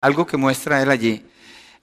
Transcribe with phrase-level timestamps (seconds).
[0.00, 1.24] algo que muestra él allí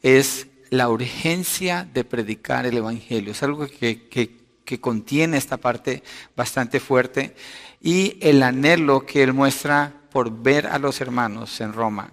[0.02, 3.32] es la urgencia de predicar el Evangelio.
[3.32, 6.04] Es algo que, que contiene esta parte
[6.36, 7.36] bastante fuerte
[7.82, 12.12] y el anhelo que él muestra por ver a los hermanos en Roma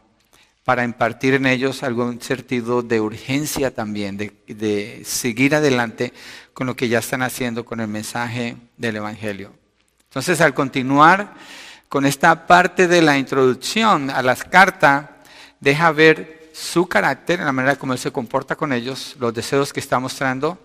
[0.65, 6.13] para impartir en ellos algún sentido de urgencia también, de, seguir adelante
[6.55, 9.53] con lo que ya están haciendo con el mensaje del Evangelio.
[10.05, 11.35] Entonces, al continuar
[11.89, 15.11] con esta parte de la introducción a las cartas,
[15.65, 19.73] deja ver su carácter, en la manera como él se comporta con ellos, los deseos
[19.73, 20.59] que está mostrando,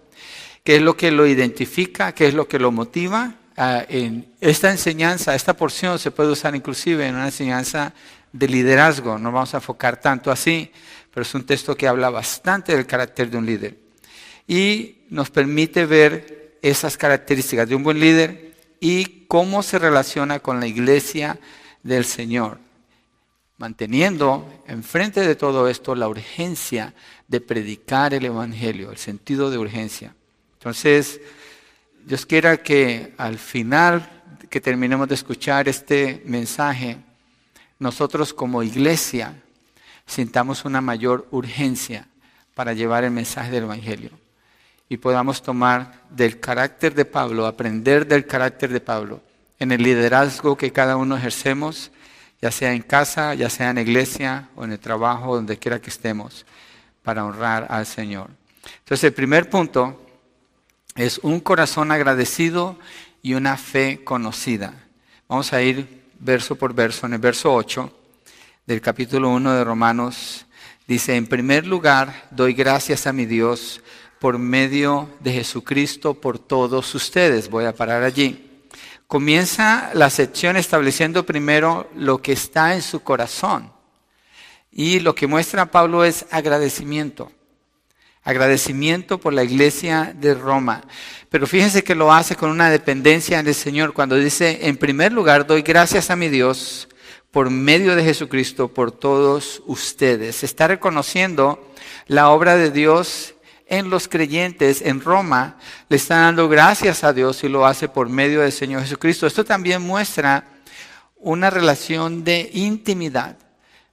[0.63, 3.33] qué es lo que lo identifica, qué es lo que lo motiva.
[3.55, 7.93] Ah, en esta enseñanza, esta porción se puede usar inclusive en una enseñanza
[8.33, 9.17] de liderazgo.
[9.17, 10.69] No vamos a enfocar tanto así,
[11.13, 13.77] pero es un texto que habla bastante del carácter de un líder.
[14.47, 20.59] Y nos permite ver esas características de un buen líder y cómo se relaciona con
[20.59, 21.39] la iglesia
[21.83, 22.59] del Señor,
[23.59, 26.93] manteniendo enfrente de todo esto la urgencia
[27.27, 30.15] de predicar el Evangelio, el sentido de urgencia.
[30.53, 31.21] Entonces,
[32.05, 36.97] Dios quiera que al final que terminemos de escuchar este mensaje,
[37.77, 39.35] nosotros como iglesia
[40.07, 42.07] sintamos una mayor urgencia
[42.55, 44.11] para llevar el mensaje del Evangelio
[44.87, 49.21] y podamos tomar del carácter de Pablo, aprender del carácter de Pablo
[49.59, 51.91] en el liderazgo que cada uno ejercemos,
[52.41, 55.79] ya sea en casa, ya sea en la iglesia o en el trabajo, donde quiera
[55.79, 56.45] que estemos,
[57.03, 58.29] para honrar al Señor.
[58.79, 60.05] Entonces el primer punto
[60.95, 62.77] es un corazón agradecido
[63.21, 64.73] y una fe conocida.
[65.27, 67.93] Vamos a ir verso por verso, en el verso 8
[68.65, 70.45] del capítulo 1 de Romanos,
[70.87, 73.81] dice, en primer lugar, doy gracias a mi Dios
[74.19, 77.49] por medio de Jesucristo por todos ustedes.
[77.49, 78.48] Voy a parar allí.
[79.09, 83.73] Comienza la sección estableciendo primero lo que está en su corazón.
[84.71, 87.31] Y lo que muestra Pablo es agradecimiento.
[88.21, 90.83] Agradecimiento por la iglesia de Roma.
[91.31, 95.47] Pero fíjense que lo hace con una dependencia del Señor cuando dice, en primer lugar,
[95.47, 96.87] doy gracias a mi Dios
[97.31, 100.43] por medio de Jesucristo por todos ustedes.
[100.43, 101.73] Está reconociendo
[102.05, 103.33] la obra de Dios
[103.69, 105.57] en los creyentes en Roma,
[105.87, 109.27] le está dando gracias a Dios y lo hace por medio del Señor Jesucristo.
[109.27, 110.43] Esto también muestra
[111.15, 113.37] una relación de intimidad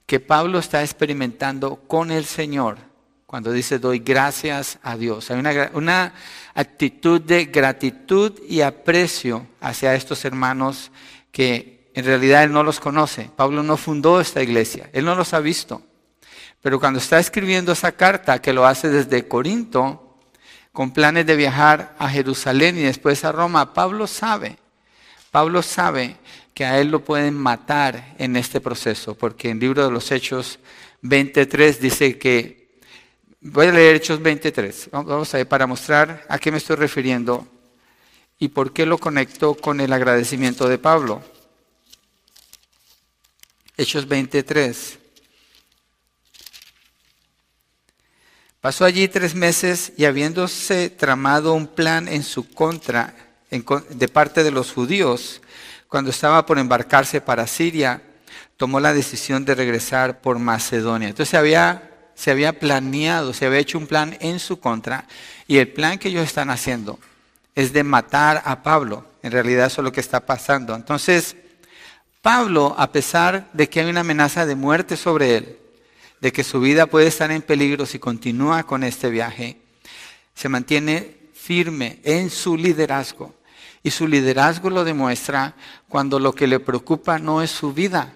[0.05, 2.77] que Pablo está experimentando con el Señor
[3.27, 5.29] cuando dice doy gracias a Dios.
[5.29, 6.13] Hay una, una,
[6.53, 10.91] actitud de gratitud y aprecio hacia estos hermanos
[11.31, 13.29] que en realidad él no los conoce.
[13.35, 15.83] Pablo no fundó esta iglesia, él no los ha visto.
[16.67, 20.17] Pero cuando está escribiendo esa carta, que lo hace desde Corinto,
[20.73, 24.57] con planes de viajar a Jerusalén y después a Roma, Pablo sabe,
[25.31, 26.17] Pablo sabe
[26.53, 30.11] que a él lo pueden matar en este proceso, porque en el libro de los
[30.11, 30.59] Hechos
[31.03, 32.81] 23 dice que
[33.39, 34.89] Voy a leer Hechos 23.
[34.91, 37.47] Vamos a ver para mostrar a qué me estoy refiriendo
[38.39, 41.21] y por qué lo conecto con el agradecimiento de Pablo.
[43.77, 45.06] Hechos 23.
[48.67, 53.15] Pasó allí tres meses y habiéndose tramado un plan en su contra
[53.49, 55.41] de parte de los judíos,
[55.87, 58.01] cuando estaba por embarcarse para Siria,
[58.57, 61.07] tomó la decisión de regresar por Macedonia.
[61.07, 61.29] Entonces
[62.13, 65.05] se había planeado, se había hecho un plan en su contra
[65.47, 66.99] y el plan que ellos están haciendo
[67.55, 69.05] es de matar a Pablo.
[69.23, 70.75] En realidad eso es lo que está pasando.
[70.75, 71.37] Entonces,
[72.21, 75.57] Pablo, a pesar de que hay una amenaza de muerte sobre él,
[76.21, 79.61] de que su vida puede estar en peligro si continúa con este viaje,
[80.33, 83.33] se mantiene firme en su liderazgo.
[83.83, 85.55] Y su liderazgo lo demuestra
[85.87, 88.15] cuando lo que le preocupa no es su vida,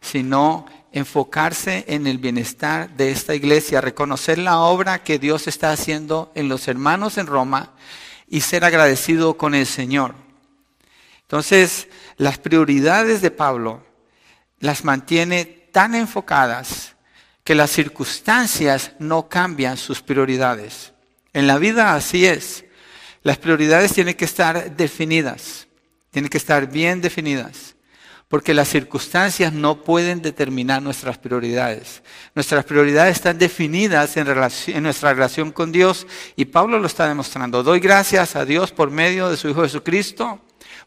[0.00, 6.32] sino enfocarse en el bienestar de esta iglesia, reconocer la obra que Dios está haciendo
[6.34, 7.72] en los hermanos en Roma
[8.28, 10.14] y ser agradecido con el Señor.
[11.22, 13.82] Entonces, las prioridades de Pablo
[14.60, 16.93] las mantiene tan enfocadas
[17.44, 20.92] que las circunstancias no cambian sus prioridades.
[21.32, 22.64] En la vida así es.
[23.22, 25.68] Las prioridades tienen que estar definidas,
[26.10, 27.74] tienen que estar bien definidas
[28.34, 32.02] porque las circunstancias no pueden determinar nuestras prioridades.
[32.34, 36.04] Nuestras prioridades están definidas en, nuestra relación con Dios
[36.34, 37.62] y Pablo lo está demostrando.
[37.62, 40.40] Doy gracias a Dios por medio de su Hijo Jesucristo,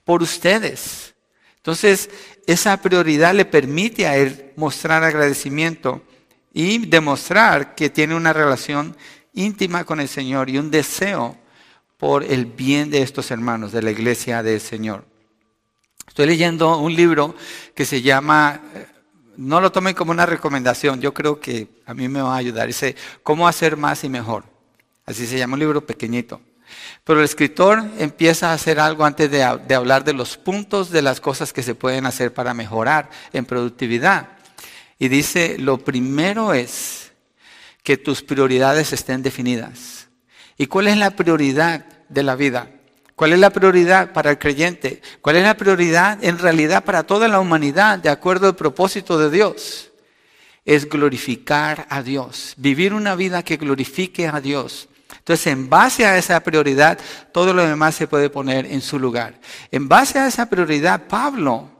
[0.04, 1.16] por ustedes.
[1.56, 2.10] Entonces,
[2.48, 6.02] esa prioridad le permite a él mostrar agradecimiento
[6.58, 8.98] y demostrar que tiene una relación
[9.36, 11.38] íntima con el Señor y un deseo
[11.98, 15.06] por el bien de estos hermanos de la iglesia del Señor.
[16.08, 17.36] Estoy leyendo un libro
[17.76, 18.60] que se llama
[19.36, 22.66] no lo tomen como una recomendación, yo creo que a mí me va a ayudar.
[22.66, 24.44] Dice, ¿cómo hacer más y mejor?
[25.06, 26.42] Así se llama un libro pequeñito.
[27.04, 31.04] Pero el escritor empieza a hacer algo antes de, de, hablar de los puntos de
[31.04, 34.37] las cosas que se pueden hacer para mejorar en productividad.
[35.00, 37.12] Y dice, lo primero es
[37.84, 40.08] que tus prioridades estén definidas.
[40.58, 42.72] ¿Y cuál es la prioridad de la vida?
[43.16, 45.02] ¿Cuál es la prioridad para el creyente?
[45.22, 49.30] ¿Cuál es la prioridad en realidad para toda la humanidad de acuerdo al propósito de
[49.30, 49.92] Dios?
[50.66, 54.90] Es glorificar a Dios, vivir una vida que glorifique a Dios.
[55.18, 57.00] Entonces, en base a esa prioridad,
[57.32, 59.40] todo lo demás se puede poner en su lugar.
[59.72, 61.77] En base a esa prioridad, Pablo,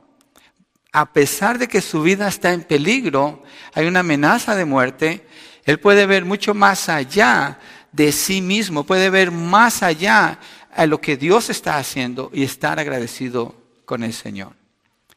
[0.92, 3.42] a pesar de que su vida está en peligro,
[3.74, 5.26] hay una amenaza de muerte,
[5.64, 7.58] él puede ver mucho más allá
[7.92, 10.38] de sí mismo, puede ver más allá
[10.74, 13.54] a lo que Dios está haciendo y estar agradecido
[13.84, 14.54] con el Señor.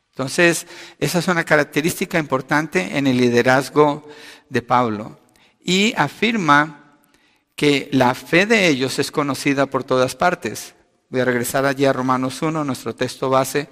[0.09, 0.67] Entonces,
[0.99, 4.07] esa es una característica importante en el liderazgo
[4.49, 5.19] de Pablo.
[5.63, 6.97] Y afirma
[7.55, 10.73] que la fe de ellos es conocida por todas partes.
[11.11, 13.67] Voy a regresar allí a Romanos 1, nuestro texto base,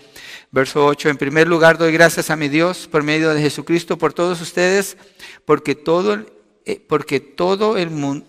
[0.51, 1.07] verso 8.
[1.07, 4.97] En primer lugar, doy gracias a mi Dios por medio de Jesucristo por todos ustedes,
[5.45, 6.25] porque todo,
[6.65, 8.25] eh, porque todo el mundo,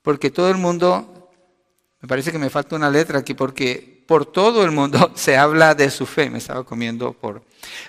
[0.00, 1.30] porque todo el mundo
[2.00, 5.74] me parece que me falta una letra aquí porque por todo el mundo se habla
[5.74, 6.30] de su fe.
[6.30, 7.44] Me estaba comiendo por...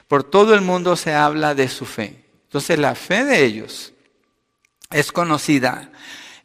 [0.10, 2.26] Por todo el mundo se habla de su fe.
[2.44, 3.94] Entonces la fe de ellos
[4.92, 5.94] es conocida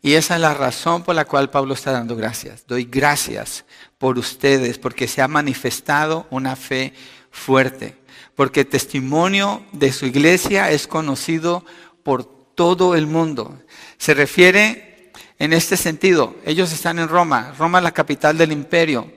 [0.00, 2.66] y esa es la razón por la cual Pablo está dando gracias.
[2.66, 3.64] Doy gracias
[3.98, 6.92] por ustedes porque se ha manifestado una fe
[7.30, 7.96] fuerte.
[8.36, 11.64] Porque el testimonio de su iglesia es conocido
[12.04, 13.60] por todo el mundo.
[13.98, 16.36] Se refiere en este sentido.
[16.44, 19.12] Ellos están en Roma, Roma es la capital del imperio.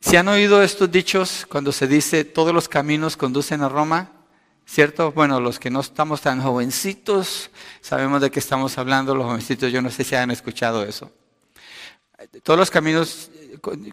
[0.00, 4.13] ¿Se han oído estos dichos cuando se dice todos los caminos conducen a Roma?
[4.66, 5.12] ¿Cierto?
[5.12, 7.50] Bueno, los que no estamos tan jovencitos
[7.80, 11.10] sabemos de qué estamos hablando, los jovencitos yo no sé si han escuchado eso.
[12.42, 13.30] Todos los caminos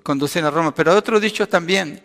[0.04, 2.02] conducen a Roma, pero otro dicho también.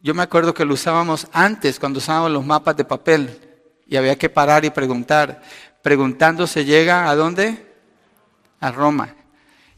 [0.00, 3.40] Yo me acuerdo que lo usábamos antes, cuando usábamos los mapas de papel,
[3.86, 5.42] y había que parar y preguntar.
[5.82, 7.68] Preguntando se llega a dónde?
[8.60, 9.14] a Roma.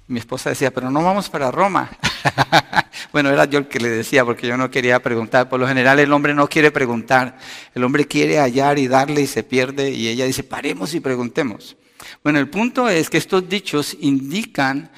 [0.07, 1.91] Mi esposa decía, pero no vamos para Roma.
[3.13, 5.49] bueno, era yo el que le decía porque yo no quería preguntar.
[5.49, 7.39] Por lo general el hombre no quiere preguntar.
[7.75, 9.91] El hombre quiere hallar y darle y se pierde.
[9.91, 11.77] Y ella dice, paremos y preguntemos.
[12.23, 14.91] Bueno, el punto es que estos dichos indican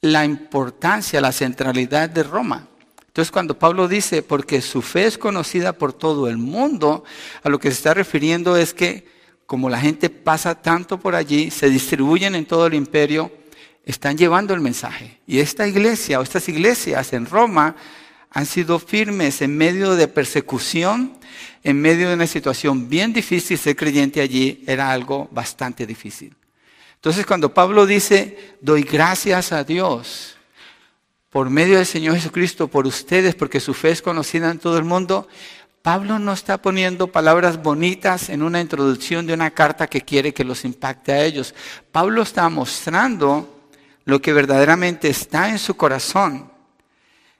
[0.00, 2.68] la importancia, la centralidad de Roma.
[3.06, 7.04] Entonces cuando Pablo dice, porque su fe es conocida por todo el mundo,
[7.42, 9.06] a lo que se está refiriendo es que
[9.44, 13.30] como la gente pasa tanto por allí, se distribuyen en todo el imperio,
[13.84, 15.20] están llevando el mensaje.
[15.26, 17.76] Y esta iglesia o estas iglesias en Roma
[18.30, 21.18] han sido firmes en medio de persecución,
[21.62, 23.58] en medio de una situación bien difícil.
[23.58, 26.34] Ser creyente allí era algo bastante difícil.
[26.94, 30.36] Entonces cuando Pablo dice, doy gracias a Dios
[31.30, 34.84] por medio del Señor Jesucristo, por ustedes, porque su fe es conocida en todo el
[34.84, 35.26] mundo,
[35.80, 40.44] Pablo no está poniendo palabras bonitas en una introducción de una carta que quiere que
[40.44, 41.54] los impacte a ellos.
[41.90, 43.61] Pablo está mostrando
[44.04, 46.50] lo que verdaderamente está en su corazón.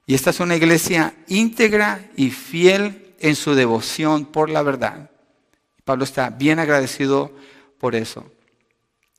[0.06, 5.10] Y esta es una iglesia íntegra y fiel en su devoción por la verdad.
[5.84, 7.34] Pablo está bien agradecido
[7.78, 8.30] por eso.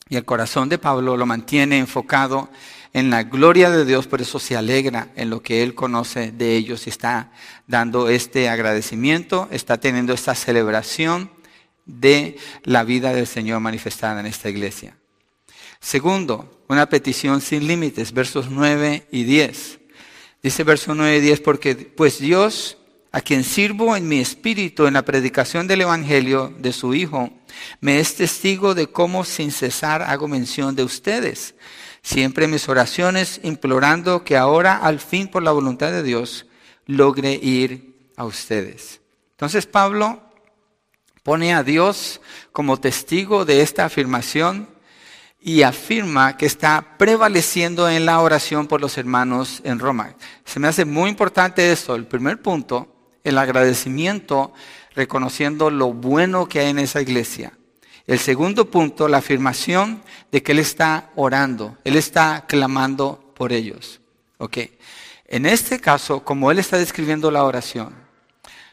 [0.10, 2.50] Y el corazón de Pablo lo mantiene enfocado
[2.94, 6.56] en la gloria de Dios, por eso se alegra en lo que Él conoce de
[6.56, 7.32] ellos y está
[7.66, 11.32] dando este agradecimiento, está teniendo esta celebración
[11.86, 14.96] de la vida del Señor manifestada en esta iglesia.
[15.84, 19.80] Segundo, una petición sin límites, versos 9 y 10.
[20.42, 22.78] Dice verso 9 y 10, porque pues Dios,
[23.12, 27.30] a quien sirvo en mi espíritu en la predicación del Evangelio de su Hijo,
[27.82, 31.54] me es testigo de cómo sin cesar hago mención de ustedes
[32.04, 36.46] siempre mis oraciones implorando que ahora al fin por la voluntad de Dios
[36.86, 39.02] logre ir a ustedes.
[39.32, 40.22] Entonces Pablo
[41.24, 42.22] pone a Dios
[42.52, 44.70] como testigo de esta afirmación
[45.46, 50.16] y afirma que está prevaleciendo en la oración por los hermanos en Roma.
[50.46, 51.96] Se me hace muy importante esto.
[51.96, 52.88] El primer punto,
[53.26, 54.54] el agradecimiento
[54.96, 57.52] reconociendo lo bueno que hay en esa iglesia.
[58.08, 64.00] El segundo punto, la afirmación de que Él está orando, Él está clamando por ellos.
[64.38, 64.60] Ok.
[65.28, 67.94] En este caso, como Él está describiendo la oración,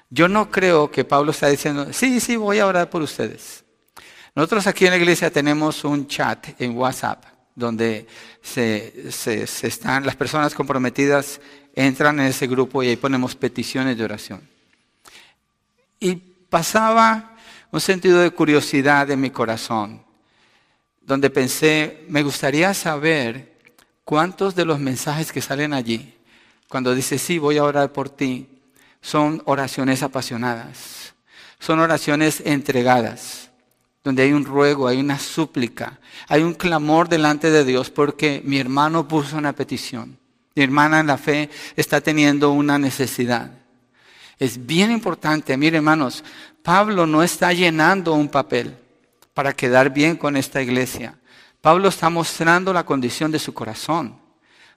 [0.09, 3.65] yo no creo que Pablo está diciendo, sí, sí, voy a orar por ustedes.
[4.41, 7.23] Nosotros aquí en la iglesia tenemos un chat en WhatsApp
[7.55, 8.07] donde
[8.41, 11.43] se, están, las personas comprometidas
[11.75, 14.41] entran en ese grupo y ahí ponemos peticiones de oración.
[15.99, 17.37] Y pasaba
[17.71, 20.03] un sentido de curiosidad en mi corazón,
[21.03, 23.59] donde pensé, me gustaría saber
[24.07, 26.15] cuántos de los mensajes que salen allí,
[26.67, 28.49] cuando dice, sí, voy a orar por ti,
[29.03, 31.13] son oraciones apasionadas,
[31.59, 33.50] son oraciones entregadas,
[34.03, 38.59] donde hay un ruego, hay una súplica, hay un clamor delante de Dios porque mi
[38.59, 40.19] hermano puso una petición.
[40.55, 43.51] Mi hermana en la fe está teniendo una necesidad.
[44.39, 46.25] Es bien importante, mire hermanos,
[46.63, 48.75] Pablo no está llenando un papel
[49.35, 51.19] para quedar bien con esta iglesia.
[51.61, 54.19] Pablo está mostrando la condición de su corazón.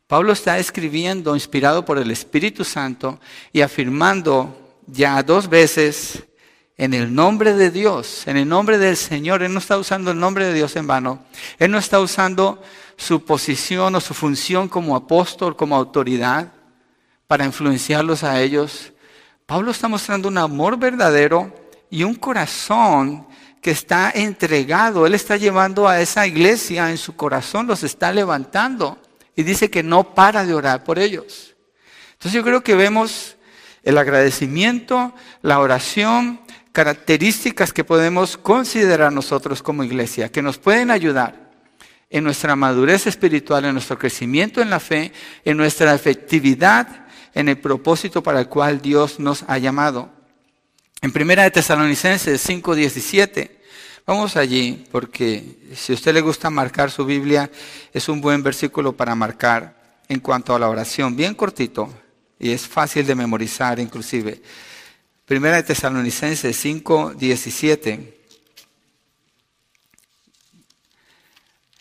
[0.08, 3.20] Pablo está escribiendo inspirado por el Espíritu Santo
[3.54, 6.24] y afirmando ya dos veces
[6.78, 9.44] en el nombre de Dios, en el nombre del Señor.
[9.44, 11.24] Él no está usando el nombre de Dios en vano.
[11.60, 12.62] Él no está usando
[12.98, 16.52] su posición o su función como apóstol, como autoridad,
[17.28, 18.94] para influenciarlos a ellos.
[19.46, 21.54] Pablo está mostrando un amor verdadero
[21.90, 23.28] y un corazón
[23.62, 25.06] que está entregado.
[25.06, 29.00] Él está llevando a esa iglesia en su corazón, los está levantando
[29.36, 31.56] y dice que no para de orar por ellos.
[32.14, 33.38] Entonces yo creo que vemos
[33.84, 36.42] el agradecimiento, la oración,
[36.74, 41.52] características que podemos considerar nosotros como iglesia, que nos pueden ayudar
[42.10, 45.14] en nuestra madurez espiritual, en nuestro crecimiento en la fe,
[45.46, 50.10] en nuestra efectividad, en el propósito para el cual Dios nos ha llamado.
[51.02, 53.64] En Primera de Tesalonicenses 5:17
[54.06, 57.50] Vamos allí, porque si a usted le gusta marcar su Biblia,
[57.94, 61.88] es un buen versículo para marcar en cuanto a la oración, bien cortito,
[62.38, 64.42] y es fácil de memorizar inclusive.
[65.26, 68.20] Primera de Tesalonicenses 5, 17.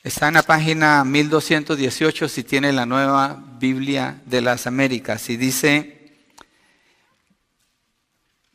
[0.03, 6.17] Está en la página 1218 si tiene la nueva Biblia de las Américas y dice,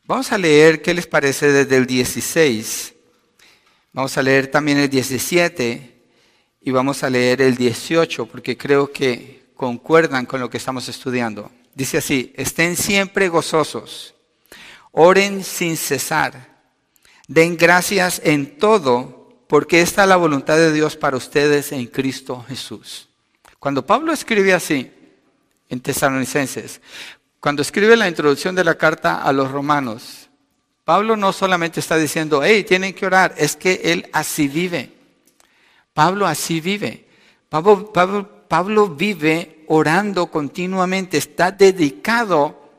[0.04, 2.94] vamos a leer qué les parece desde el 16
[3.98, 5.94] Vamos a leer también el 17
[6.60, 11.50] y vamos a leer el 18 porque creo que concuerdan con lo que estamos estudiando.
[11.74, 14.14] Dice así, estén siempre gozosos,
[14.92, 16.58] oren sin cesar,
[17.26, 22.44] den gracias en todo porque esta es la voluntad de Dios para ustedes en Cristo
[22.48, 23.08] Jesús.
[23.58, 24.90] Cuando Pablo escribe así
[25.68, 26.80] en Tesalonicenses,
[27.40, 30.28] cuando escribe la introducción de la carta a los romanos,
[30.84, 34.92] Pablo no solamente está diciendo, hey, tienen que orar, es que él así vive.
[35.92, 37.06] Pablo así vive.
[37.48, 42.70] Pablo, Pablo, vive orando continuamente, está dedicado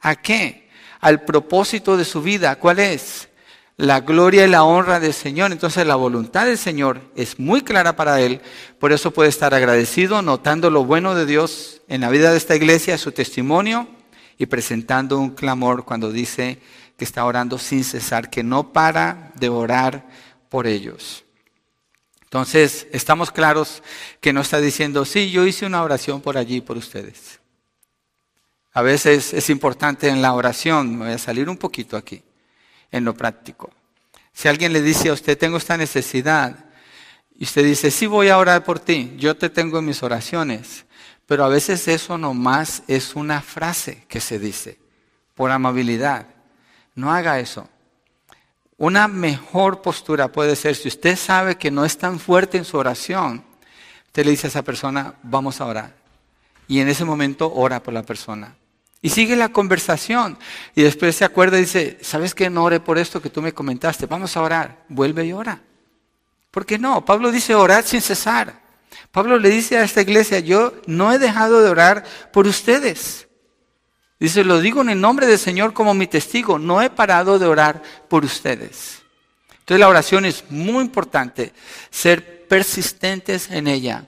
[0.00, 0.67] a qué?
[1.00, 2.56] Al propósito de su vida.
[2.56, 3.28] ¿Cuál es?
[3.76, 5.52] La gloria y la honra del Señor.
[5.52, 8.40] Entonces la voluntad del Señor es muy clara para él.
[8.78, 12.56] Por eso puede estar agradecido, notando lo bueno de Dios en la vida de esta
[12.56, 13.88] iglesia, su testimonio
[14.38, 16.60] y presentando un clamor cuando dice,
[16.98, 20.04] que está orando sin cesar, que no para de orar
[20.48, 21.24] por ellos.
[22.24, 23.84] Entonces, estamos claros
[24.20, 27.37] que no está diciendo, sí, yo hice una oración por allí, por ustedes.
[28.78, 32.22] A veces es importante en la oración, me voy a salir un poquito aquí,
[32.92, 33.72] en lo práctico.
[34.32, 36.66] Si alguien le dice a usted, tengo esta necesidad,
[37.36, 40.86] y usted dice, sí voy a orar por ti, yo te tengo en mis oraciones,
[41.26, 44.78] pero a veces eso nomás es una frase que se dice,
[45.34, 46.28] por amabilidad.
[46.94, 47.68] No haga eso.
[48.76, 52.76] Una mejor postura puede ser, si usted sabe que no es tan fuerte en su
[52.76, 53.44] oración,
[54.06, 55.96] usted le dice a esa persona, vamos a orar.
[56.68, 58.54] Y en ese momento ora por la persona.
[59.00, 60.38] Y sigue la conversación.
[60.74, 62.50] Y después se acuerda y dice, ¿sabes qué?
[62.50, 64.06] No ore por esto que tú me comentaste.
[64.06, 64.84] Vamos a orar.
[64.88, 65.60] Vuelve y ora.
[66.50, 67.04] ¿Por qué no?
[67.04, 68.60] Pablo dice orar sin cesar.
[69.12, 73.28] Pablo le dice a esta iglesia, yo no he dejado de orar por ustedes.
[74.18, 77.46] Dice, lo digo en el nombre del Señor como mi testigo, no he parado de
[77.46, 79.02] orar por ustedes.
[79.60, 81.52] Entonces la oración es muy importante,
[81.90, 84.06] ser persistentes en ella.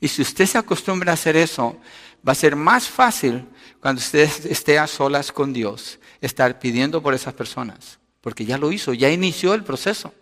[0.00, 1.78] Y si usted se acostumbra a hacer eso,
[2.26, 3.46] va a ser más fácil
[3.80, 8.70] cuando usted esté a solas con Dios, estar pidiendo por esas personas, porque ya lo
[8.70, 10.14] hizo, ya inició el proceso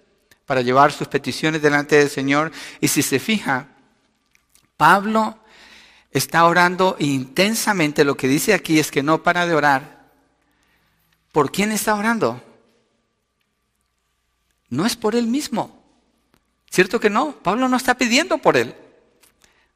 [0.46, 2.50] para llevar sus peticiones delante del Señor.
[2.80, 3.68] Y si se fija,
[4.76, 5.38] Pablo
[6.10, 8.02] está orando intensamente.
[8.04, 10.10] Lo que dice aquí es que no para de orar.
[11.30, 12.42] ¿Por quién está orando?
[14.70, 15.80] No es por él mismo.
[16.68, 17.32] ¿Cierto que no?
[17.32, 18.74] Pablo no está pidiendo por él.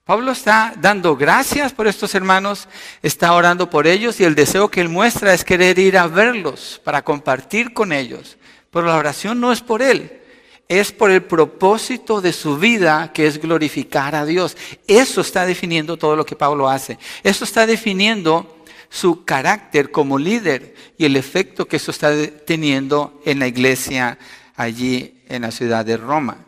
[0.05, 2.69] Pablo está dando gracias por estos hermanos,
[3.03, 6.79] está orando por ellos y el deseo que él muestra es querer ir a verlos
[6.85, 8.37] para compartir con ellos.
[8.71, 10.21] Pero la oración no es por él,
[10.69, 14.59] es por el propósito de su vida, que es glorificar a Dios.
[14.87, 16.99] Eso está definiendo todo lo que Pablo hace.
[17.23, 23.39] Eso está definiendo su carácter como líder y el efecto que eso está teniendo en
[23.39, 24.19] la iglesia
[24.55, 26.44] allí en la ciudad de Roma.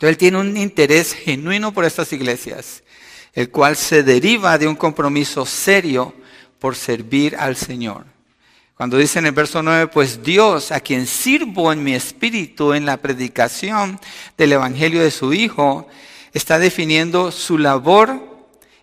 [0.00, 2.82] Entonces él tiene un interés genuino por estas iglesias,
[3.34, 6.14] el cual se deriva de un compromiso serio
[6.58, 8.06] por servir al Señor.
[8.74, 12.86] Cuando dice en el verso 9, pues Dios, a quien sirvo en mi espíritu en
[12.86, 14.00] la predicación
[14.38, 15.86] del Evangelio de su Hijo,
[16.32, 18.26] está definiendo su labor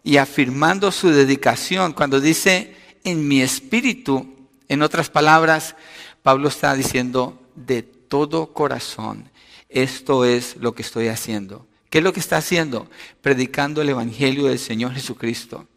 [0.04, 1.94] y afirmando su dedicación.
[1.94, 4.36] Cuando dice en mi espíritu,
[4.68, 5.76] en otras palabras,
[6.22, 9.32] Pablo está diciendo de todo corazón,
[9.70, 11.68] esto es lo que estoy haciendo.
[11.90, 12.90] ¿Qué es lo que está haciendo?
[13.22, 15.68] Predicando el Evangelio del Señor Jesucristo.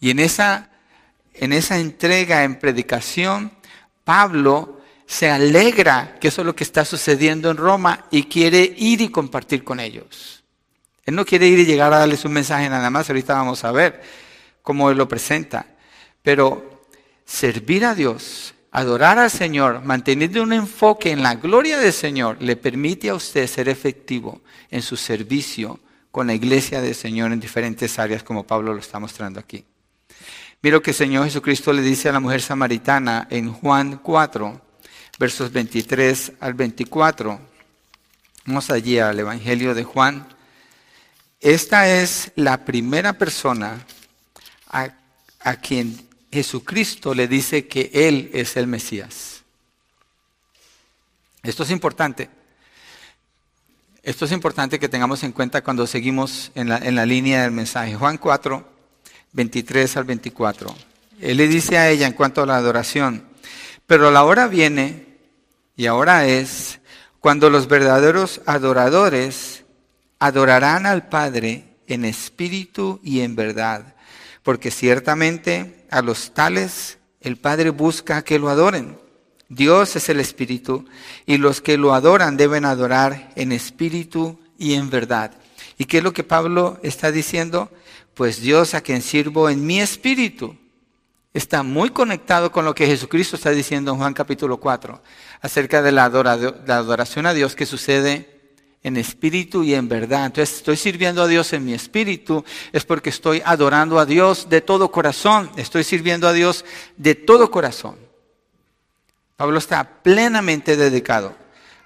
[0.00, 0.70] Y en esa
[1.38, 3.52] en esa entrega en predicación,
[4.04, 9.00] Pablo se alegra que eso es lo que está sucediendo en Roma y quiere ir
[9.02, 10.42] y compartir con ellos.
[11.04, 13.70] Él no quiere ir y llegar a darles un mensaje nada más, ahorita vamos a
[13.70, 14.02] ver
[14.62, 15.66] cómo él lo presenta.
[16.22, 16.82] Pero
[17.24, 22.56] servir a Dios, adorar al Señor, manteniendo un enfoque en la gloria del Señor, le
[22.56, 25.80] permite a usted ser efectivo en su servicio
[26.10, 29.64] con la iglesia del Señor en diferentes áreas, como Pablo lo está mostrando aquí.
[30.60, 34.60] Mira que el Señor Jesucristo le dice a la mujer samaritana en Juan 4,
[35.18, 37.40] versos 23 al 24.
[38.44, 40.28] Vamos allí al Evangelio de Juan.
[41.40, 43.86] Esta es la primera persona
[44.68, 44.90] a,
[45.40, 46.05] a quien
[46.36, 49.42] Jesucristo le dice que Él es el Mesías.
[51.42, 52.28] Esto es importante.
[54.02, 57.52] Esto es importante que tengamos en cuenta cuando seguimos en la, en la línea del
[57.52, 57.94] mensaje.
[57.94, 58.68] Juan 4,
[59.32, 60.76] 23 al 24.
[61.22, 63.24] Él le dice a ella en cuanto a la adoración,
[63.86, 65.06] pero la hora viene,
[65.74, 66.80] y ahora es,
[67.18, 69.64] cuando los verdaderos adoradores
[70.18, 73.94] adorarán al Padre en espíritu y en verdad,
[74.42, 78.98] porque ciertamente a los tales el Padre busca que lo adoren.
[79.48, 80.84] Dios es el espíritu,
[81.24, 85.32] y los que lo adoran deben adorar en espíritu y en verdad.
[85.78, 87.70] ¿Y qué es lo que Pablo está diciendo?
[88.16, 90.56] pues Dios a quien sirvo en mi espíritu
[91.34, 95.02] está muy conectado con lo que Jesucristo está diciendo en Juan capítulo 4
[95.42, 98.35] acerca de la, adoración a Dios que sucede
[98.82, 100.26] en espíritu y en verdad.
[100.26, 104.60] Entonces estoy sirviendo a Dios en mi espíritu, es porque estoy adorando a Dios de
[104.60, 106.64] todo corazón, estoy sirviendo a Dios
[106.96, 107.96] de todo corazón.
[109.36, 111.34] Pablo está plenamente dedicado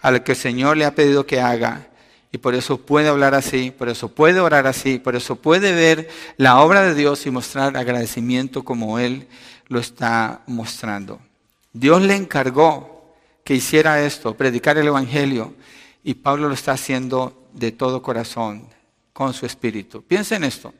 [0.02, 1.88] a lo que el Señor le ha pedido que haga
[2.32, 6.08] y por eso puede hablar así, por eso puede orar así, por eso puede ver
[6.36, 9.26] la obra de Dios y mostrar agradecimiento como Él
[9.66, 11.20] lo está mostrando.
[11.72, 15.54] Dios le encargó que hiciera esto, predicar el Evangelio,
[16.02, 18.68] y Pablo lo está haciendo de todo corazón,
[19.12, 20.02] con su espíritu.
[20.02, 20.72] Piensa en esto,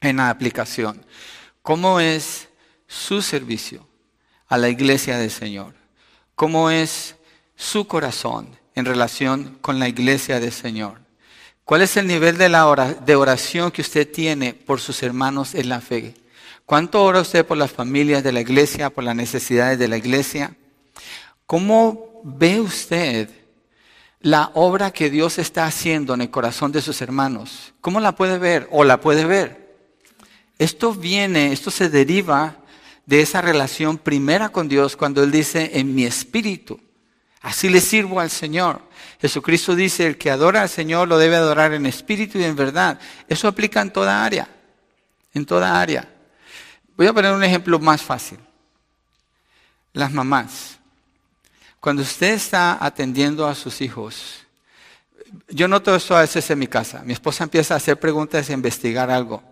[0.00, 1.04] en la aplicación.
[1.62, 2.48] ¿Cómo es
[2.86, 3.86] su servicio
[4.48, 5.74] a la iglesia del Señor?
[6.34, 7.16] ¿Cómo es
[7.56, 8.58] su corazón?
[8.78, 11.00] en relación con la iglesia del Señor?
[11.64, 16.14] ¿Cuál es el nivel de, oración que usted tiene por sus hermanos en la fe?
[16.64, 20.54] ¿Cuánto ora usted por las familias de la iglesia, por las necesidades de la iglesia?
[21.44, 23.30] ¿Cómo ve usted
[24.20, 27.72] la obra que Dios está haciendo en el corazón de sus hermanos?
[27.80, 29.76] ¿Cómo la puede ver o la puede ver?
[30.58, 32.56] Esto viene, esto se deriva
[33.06, 36.80] de esa relación primera con Dios cuando Él dice en mi espíritu.
[37.40, 38.82] Así le sirvo al Señor.
[39.20, 42.98] Jesucristo dice, el que adora al Señor lo debe adorar en espíritu y en verdad.
[43.28, 44.48] Eso aplica en toda área,
[45.32, 46.08] en toda área.
[46.96, 48.38] Voy a poner un ejemplo más fácil.
[49.92, 50.77] Las mamás.
[51.80, 54.46] Cuando usted está atendiendo a sus hijos,
[55.48, 57.02] yo noto esto a veces en mi casa.
[57.04, 59.42] Mi esposa empieza a hacer preguntas a investigar algo.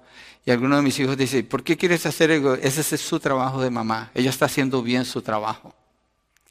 [0.45, 2.55] Y alguno de mis hijos dice, ¿por qué quieres hacer algo?
[2.55, 4.11] Ese es su trabajo de mamá.
[4.15, 5.75] Ella está haciendo bien su trabajo.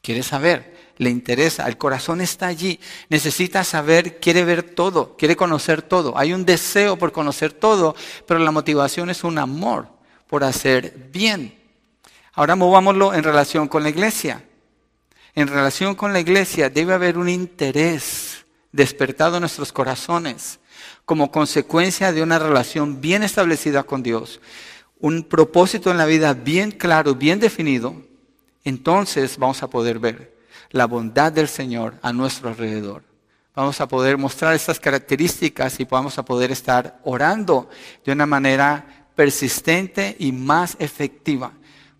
[0.01, 5.81] Quiere saber le interesa, el corazón está allí, necesita saber, quiere ver todo, quiere conocer
[5.81, 6.17] todo.
[6.17, 9.89] Hay un deseo por conocer todo, pero la motivación es un amor
[10.27, 11.59] por hacer bien.
[12.33, 14.43] Ahora movámoslo en relación con la iglesia.
[15.35, 20.59] En relación con la iglesia debe haber un interés despertado en nuestros corazones
[21.03, 24.39] como consecuencia de una relación bien establecida con Dios,
[24.99, 28.01] un propósito en la vida bien claro, bien definido,
[28.63, 30.33] entonces vamos a poder ver
[30.71, 33.03] la bondad del Señor a nuestro alrededor.
[33.53, 37.69] Vamos a poder mostrar estas características y vamos a poder estar orando
[38.05, 41.51] de una manera persistente y más efectiva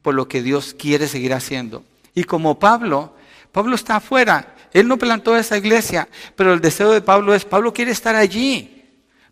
[0.01, 1.83] por lo que Dios quiere seguir haciendo.
[2.13, 3.13] Y como Pablo,
[3.55, 7.73] Pablo está afuera, él no plantó esa iglesia, pero el deseo de Pablo es, Pablo
[7.73, 8.83] quiere estar allí.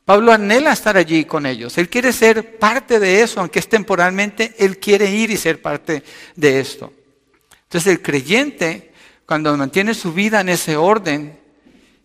[0.06, 1.78] Pablo anhela estar allí con ellos.
[1.78, 6.04] Él quiere ser parte de eso, aunque es temporalmente, él quiere ir y ser parte
[6.38, 6.94] de esto.
[7.64, 8.94] Entonces el creyente
[9.26, 11.38] cuando mantiene su vida en ese orden,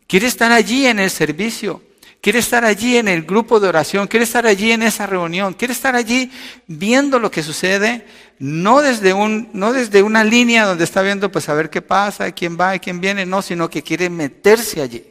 [0.08, 1.84] quiere estar allí en el servicio,
[2.20, 5.72] quiere estar allí en el grupo de oración, quiere estar allí en esa reunión, quiere
[5.72, 6.30] estar allí
[6.66, 8.06] viendo lo que sucede,
[8.38, 12.32] no desde, un, no desde una línea donde está viendo pues a ver qué pasa,
[12.32, 15.04] quién va, quién viene, no, sino que quiere meterse allí.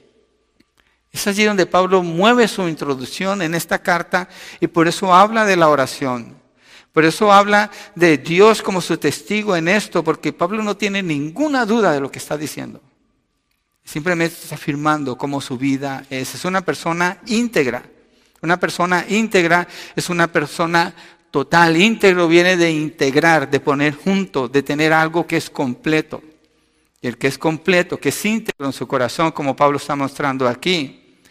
[1.12, 4.28] Es allí donde Pablo mueve su introducción en esta carta
[4.60, 6.38] y por eso habla de la oración.
[6.92, 11.66] Por eso habla de Dios como su testigo en esto, porque Pablo no tiene ninguna
[11.66, 12.82] duda de lo que está diciendo.
[13.88, 16.36] Simplemente está afirmando cómo su vida es.
[16.36, 17.84] Es una persona íntegra.
[18.42, 20.94] Una persona íntegra es una persona
[21.32, 21.78] total.
[21.78, 26.22] Íntegro viene de integrar, de poner junto, de tener algo que es completo.
[27.02, 30.50] Y el que es completo, que es íntegro en su corazón, como Pablo está mostrando
[30.50, 31.22] aquí,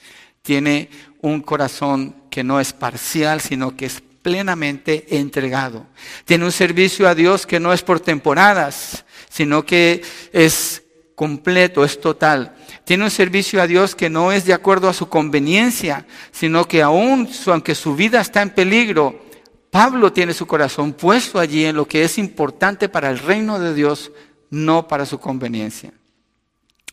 [0.40, 0.88] tiene
[1.20, 5.84] un corazón que no es parcial, sino que es plenamente entregado.
[6.24, 10.84] Tiene un servicio a Dios que no es por temporadas, sino que es
[11.16, 12.54] completo, es total.
[12.84, 16.82] Tiene un servicio a Dios que no es de acuerdo a su conveniencia, sino que
[16.82, 19.24] aún, aunque su vida está en peligro,
[19.70, 23.74] Pablo tiene su corazón puesto allí en lo que es importante para el reino de
[23.74, 24.12] Dios,
[24.50, 25.92] no para su conveniencia.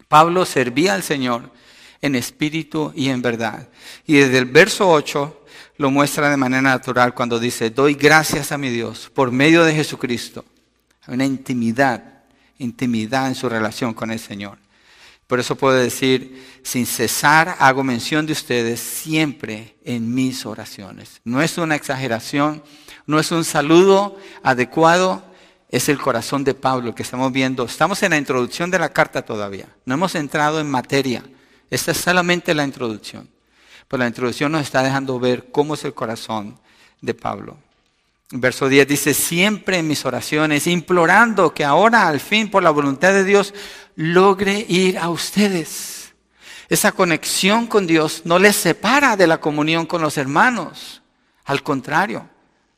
[0.08, 1.52] Pablo servía al Señor
[2.02, 3.70] en espíritu y en verdad.
[4.06, 5.46] Y desde el verso 8
[5.78, 9.74] lo muestra de manera natural cuando dice, doy gracias a mi Dios por medio de
[9.74, 10.46] Jesucristo.
[11.06, 12.13] Hay una intimidad,
[12.64, 14.58] intimidad en su relación con el Señor.
[15.28, 21.22] Por eso puedo decir, sin cesar hago mención de ustedes siempre en mis oraciones.
[21.24, 22.64] No es una exageración,
[23.08, 25.24] no es un saludo adecuado,
[25.70, 27.66] es el corazón de Pablo que estamos viendo.
[27.66, 29.68] Estamos en la introducción de la carta todavía.
[29.86, 31.24] No hemos entrado en materia.
[31.70, 33.28] Esta es solamente la introducción.
[33.88, 36.60] Pero la introducción nos está dejando ver cómo es el corazón
[37.02, 37.58] de Pablo.
[38.36, 43.14] Verso 10 dice, siempre en mis oraciones, implorando que ahora al fin por la voluntad
[43.14, 43.54] de Dios
[43.96, 46.16] logre ir a ustedes.
[46.68, 51.04] Esa conexión con Dios no les separa de la comunión con los hermanos.
[51.46, 52.28] Al contrario,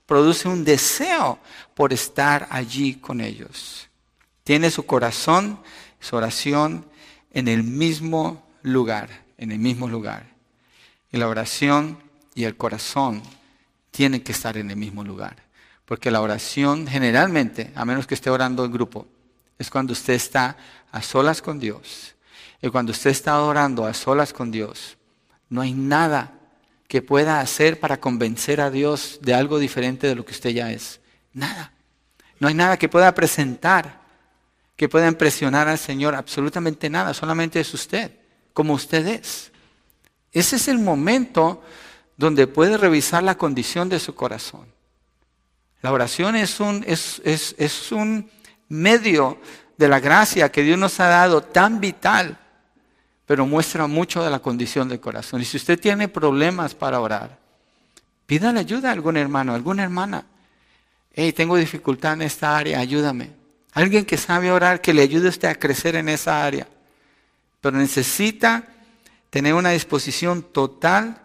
[0.06, 1.40] produce un deseo
[1.74, 3.88] por estar allí con ellos.
[4.44, 5.62] Tiene su corazón,
[6.02, 6.86] su oración
[7.32, 10.26] en el mismo lugar, en el mismo lugar.
[11.14, 11.98] Y la oración
[12.34, 13.24] y el corazón
[13.92, 15.45] tienen que estar en el mismo lugar.
[15.86, 19.08] Porque la oración generalmente, a menos que esté orando en grupo,
[19.58, 20.58] es cuando usted está
[20.92, 22.16] a solas con Dios.
[22.62, 24.98] Y cuando usted está orando a solas con Dios,
[25.50, 26.34] no hay nada
[26.88, 30.72] que pueda hacer para convencer a Dios de algo diferente de lo que usted ya
[30.72, 31.00] es.
[31.34, 31.74] Nada.
[32.40, 34.02] No hay nada que pueda presentar,
[34.76, 38.12] que pueda impresionar al Señor, absolutamente nada, solamente es usted,
[38.54, 39.52] como usted es.
[40.32, 41.64] Ese es el momento
[42.18, 44.75] donde puede revisar la condición de su corazón.
[45.86, 48.28] La oración es un, es, es un
[48.70, 49.40] medio
[49.78, 52.40] de la gracia que Dios nos ha dado tan vital
[53.28, 55.44] pero muestra mucho de la condición del corazón.
[55.44, 57.38] Y si usted tiene problemas para orar,
[58.26, 60.26] pídale ayuda a algún hermano, a alguna hermana.
[61.14, 63.30] Hey, tengo dificultad en esta área, ayúdame.
[63.74, 66.68] Alguien que sabe orar, que le ayude a usted a crecer en esa área.
[67.62, 68.64] Pero necesita
[69.30, 71.22] tener una disposición total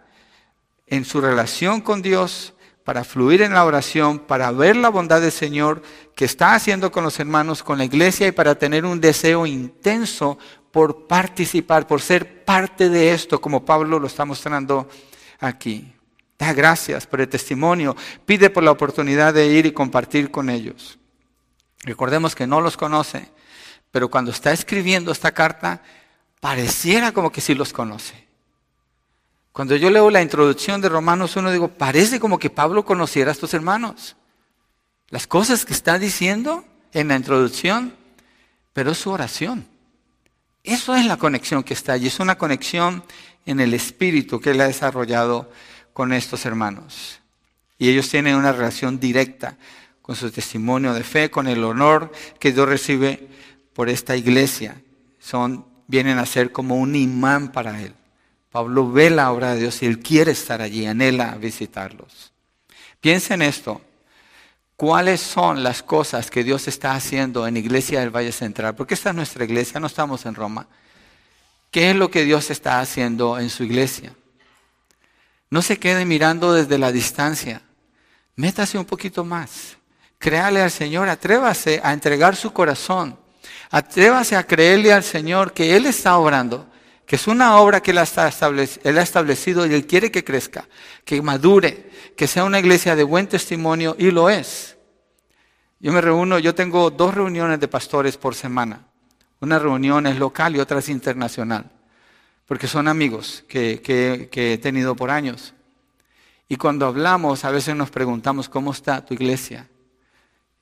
[0.86, 2.52] en su relación con Dios
[2.90, 5.81] para fluir en la oración, para ver la bondad del Señor
[6.16, 10.37] que está haciendo con los hermanos, con la iglesia y para tener un deseo intenso
[10.72, 14.88] por participar, por ser parte de esto, como Pablo lo está mostrando
[15.38, 15.94] aquí.
[16.37, 17.94] Da gracias por el testimonio,
[18.26, 20.98] pide por la oportunidad de ir y compartir con ellos.
[21.85, 23.31] Recordemos que no los conoce,
[23.92, 25.81] pero cuando está escribiendo esta carta,
[26.40, 28.29] pareciera como que sí los conoce.
[29.52, 33.32] Cuando yo leo la introducción de Romanos 1, digo, parece como que Pablo conociera a
[33.32, 34.16] estos hermanos.
[35.08, 37.94] Las cosas que está diciendo en la introducción,
[38.72, 39.66] pero es su oración.
[40.62, 43.02] Eso es la conexión que está allí, es una conexión
[43.46, 45.50] en el espíritu que él ha desarrollado
[45.92, 47.20] con estos hermanos.
[47.78, 49.56] Y ellos tienen una relación directa
[50.02, 53.28] con su testimonio de fe, con el honor que Dios recibe
[53.72, 54.80] por esta iglesia.
[55.18, 57.94] Son, vienen a ser como un imán para él.
[58.50, 62.32] Pablo ve la obra de Dios y él quiere estar allí, anhela visitarlos.
[63.00, 63.80] Piensa en esto
[64.76, 69.10] cuáles son las cosas que Dios está haciendo en Iglesia del Valle Central, porque esta
[69.10, 70.66] es nuestra iglesia, no estamos en Roma.
[71.70, 74.14] ¿Qué es lo que Dios está haciendo en su iglesia?
[75.50, 77.62] No se quede mirando desde la distancia.
[78.36, 79.76] Métase un poquito más.
[80.18, 83.18] Créale al Señor, atrévase a entregar su corazón.
[83.70, 86.69] Atrévase a creerle al Señor que Él está obrando,
[87.10, 88.04] que es una obra que Él, ha
[89.02, 90.68] establecido y Él quiere que crezca,
[91.04, 94.76] que madure, que sea una iglesia de buen testimonio y lo es.
[95.80, 98.86] Yo me reúno, yo tengo dos reuniones de pastores por semana.
[99.40, 101.68] Una reunión es local y otra es internacional,
[102.46, 105.52] porque son amigos que, que he tenido por años.
[106.48, 109.68] Y cuando hablamos, a veces nos preguntamos, ¿cómo está tu iglesia?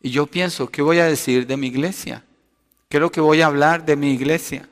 [0.00, 2.24] Y yo pienso, ¿qué voy a decir de mi iglesia?
[2.88, 4.66] ¿Qué es lo que voy a hablar de mi iglesia?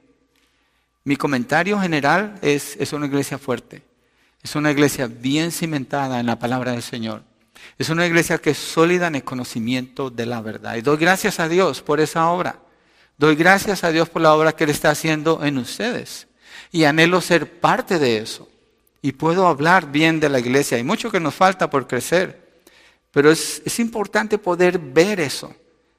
[1.06, 3.80] Mi comentario general es, es una iglesia fuerte.
[4.42, 7.22] Es una iglesia bien cimentada en la palabra del Señor.
[7.78, 10.74] Es una iglesia que es sólida en el conocimiento de la verdad.
[10.74, 12.58] Y doy gracias a Dios por esa obra.
[13.18, 16.26] Doy gracias a Dios por la obra que Él está haciendo en ustedes.
[16.72, 18.48] Y anhelo ser parte de eso.
[19.00, 20.76] Y puedo hablar bien de la iglesia.
[20.76, 22.64] Hay mucho que nos falta por crecer.
[23.12, 25.54] Pero es, es importante poder ver eso.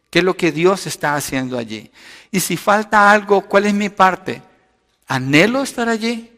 [0.10, 1.90] ¿Qué es lo que Dios está haciendo allí?
[2.30, 4.42] Y si falta algo, ¿cuál es mi parte?
[5.08, 6.32] ¿Anhelo estar allí?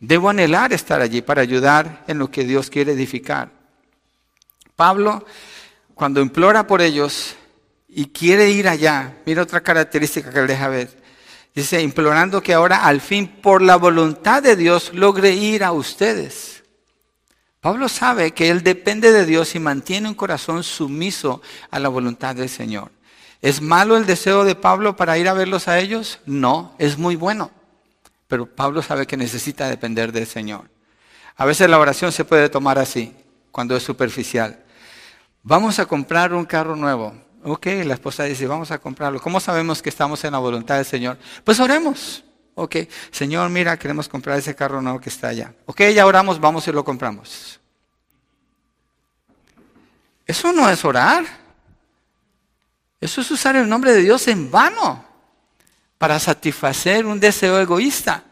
[0.00, 3.50] Debo anhelar estar allí para ayudar en lo que Dios quiere edificar.
[4.74, 5.24] Pablo,
[5.94, 7.34] cuando implora por ellos
[7.88, 11.02] y quiere ir allá, mira otra característica que le deja ver.
[11.54, 16.62] Dice, implorando que ahora al fin por la voluntad de Dios logre ir a ustedes.
[17.62, 22.36] Pablo sabe que él depende de Dios y mantiene un corazón sumiso a la voluntad
[22.36, 22.92] del Señor.
[23.40, 26.20] ¿Es malo el deseo de Pablo para ir a verlos a ellos?
[26.26, 27.50] No, es muy bueno.
[28.28, 30.68] Pero Pablo sabe que necesita depender del Señor.
[31.36, 33.14] A veces la oración se puede tomar así,
[33.52, 34.64] cuando es superficial.
[35.42, 37.14] Vamos a comprar un carro nuevo.
[37.44, 39.20] Ok, la esposa dice, vamos a comprarlo.
[39.20, 41.18] ¿Cómo sabemos que estamos en la voluntad del Señor?
[41.44, 42.24] Pues oremos.
[42.54, 42.76] Ok,
[43.10, 45.54] Señor, mira, queremos comprar ese carro nuevo que está allá.
[45.66, 47.60] Ok, ya oramos, vamos y lo compramos.
[50.26, 51.24] Eso no es orar.
[52.98, 55.05] Eso es usar el nombre de Dios en vano
[55.98, 58.24] para satisfacer un deseo egoísta,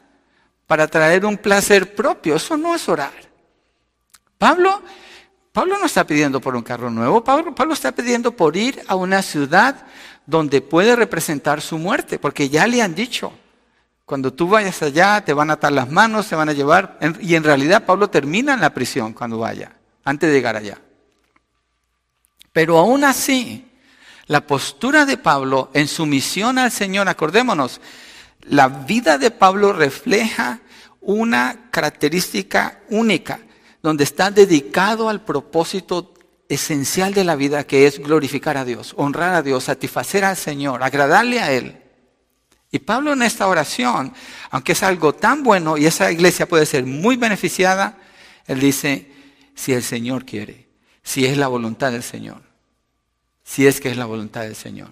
[0.66, 2.36] para traer un placer propio.
[2.36, 3.12] Eso no es orar.
[4.38, 4.82] Pablo,
[5.52, 8.96] Pablo no está pidiendo por un carro nuevo, Pablo, Pablo está pidiendo por ir a
[8.96, 9.86] una ciudad
[10.26, 13.32] donde puede representar su muerte, porque ya le han dicho,
[14.04, 16.98] cuando tú vayas allá, te van a atar las manos, te van a llevar.
[17.20, 20.78] Y en realidad Pablo termina en la prisión cuando vaya, antes de llegar allá.
[22.52, 23.70] Pero aún así,
[24.26, 27.80] la postura de Pablo en su misión al Señor, acordémonos,
[28.42, 30.60] la vida de Pablo refleja
[31.00, 33.40] una característica única,
[33.82, 36.14] donde está dedicado al propósito
[36.48, 40.82] esencial de la vida, que es glorificar a Dios, honrar a Dios, satisfacer al Señor,
[40.82, 41.80] agradarle a Él.
[42.70, 44.12] Y Pablo en esta oración,
[44.50, 47.98] aunque es algo tan bueno y esa iglesia puede ser muy beneficiada,
[48.46, 49.10] él dice,
[49.54, 50.68] si el Señor quiere,
[51.02, 52.42] si es la voluntad del Señor,
[53.44, 54.88] si es que es la voluntad del Señor.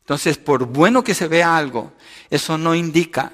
[0.00, 1.92] Entonces, por bueno que se vea algo,
[2.30, 3.32] eso no indica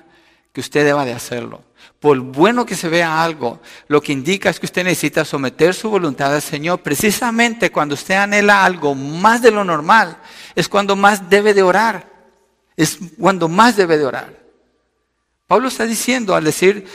[0.53, 1.63] que usted deba de hacerlo.
[2.01, 5.91] Por bueno que se vea algo, lo que indica es que usted necesita someter su
[5.91, 6.81] voluntad al Señor.
[6.81, 10.19] Precisamente cuando usted anhela algo más de lo normal,
[10.55, 12.15] es cuando más debe de orar
[12.77, 14.45] es cuando más debe de orar.
[15.47, 16.87] Pablo está diciendo al decir,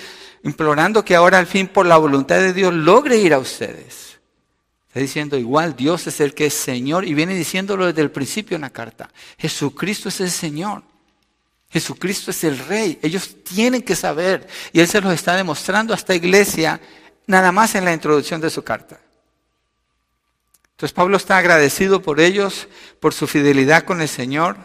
[0.43, 4.08] implorando que ahora al fin por la voluntad de Dios logre ir a ustedes.
[4.89, 8.55] Está diciendo igual, Dios es el que es Señor y viene diciéndolo desde el principio
[8.55, 9.11] en la carta.
[9.37, 10.81] Jesucristo es el Señor.
[11.69, 12.97] Jesucristo es el Rey.
[13.03, 16.81] Ellos tienen que saber y Él se los está demostrando a esta iglesia
[17.27, 18.99] nada más en la introducción de su carta.
[20.71, 22.67] Entonces Pablo está agradecido por ellos,
[22.99, 24.57] por su fidelidad con el Señor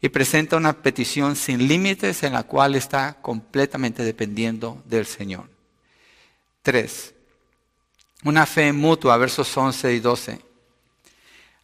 [0.00, 5.48] y presenta una petición sin límites en la cual está completamente dependiendo del Señor.
[6.62, 7.14] Tres,
[8.24, 10.40] una fe mutua, versos 11 y 12.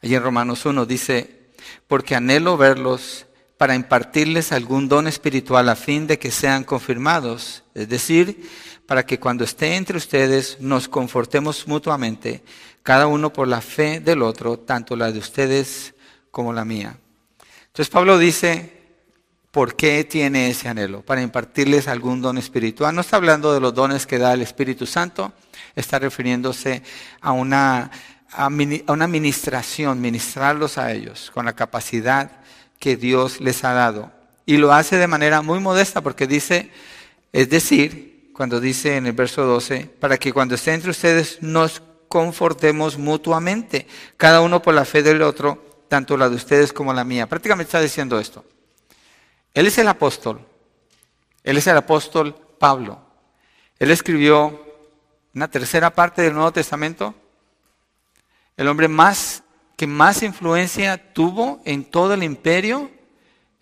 [0.03, 1.51] Allí en Romanos 1 dice,
[1.87, 7.89] porque anhelo verlos para impartirles algún don espiritual a fin de que sean confirmados, es
[7.89, 8.49] decir,
[8.87, 12.43] para que cuando esté entre ustedes nos confortemos mutuamente,
[12.83, 15.95] cada uno por la fe del otro, tanto la de ustedes
[16.31, 16.99] como la mía.
[17.67, 18.76] Entonces Pablo dice,
[19.57, 21.01] ¿por qué tiene ese anhelo?
[21.01, 22.95] Para impartirles algún don espiritual.
[22.95, 25.33] No está hablando de los dones que da el Espíritu Santo,
[25.75, 26.83] está refiriéndose
[27.23, 27.91] a una,
[28.33, 32.33] a una ministración, ministrarlos a ellos con la capacidad
[32.79, 34.13] que Dios les ha dado.
[34.45, 36.71] Y lo hace de manera muy modesta porque dice,
[37.33, 41.81] es decir, cuando dice en el verso 12, para que cuando esté entre ustedes nos
[42.09, 43.87] confortemos mutuamente,
[44.19, 47.27] cada uno por la fe del otro tanto la de ustedes como la mía.
[47.27, 48.45] Prácticamente está diciendo esto.
[49.57, 50.39] Él es el apóstol.
[51.43, 53.01] Él es el apóstol Pablo.
[53.79, 54.63] Él escribió
[55.35, 57.15] una tercera parte del Nuevo Testamento.
[58.59, 59.43] El hombre más
[59.75, 62.91] que más influencia tuvo en todo el imperio,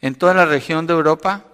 [0.00, 1.44] en toda la región de Europa.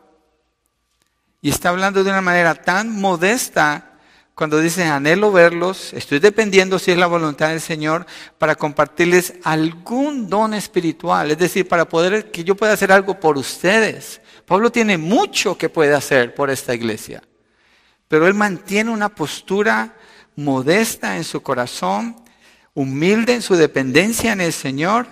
[1.42, 3.90] Y está hablando de una manera tan modesta
[4.34, 8.06] cuando dice, anhelo verlos, estoy dependiendo si es la voluntad del Señor
[8.38, 13.36] para compartirles algún don espiritual, es decir, para poder que yo pueda hacer algo por
[13.36, 17.22] ustedes, Pablo tiene mucho que puede hacer por esta iglesia,
[18.08, 19.94] pero él mantiene una postura
[20.34, 22.16] modesta en su corazón,
[22.74, 25.06] humilde en su dependencia en el Señor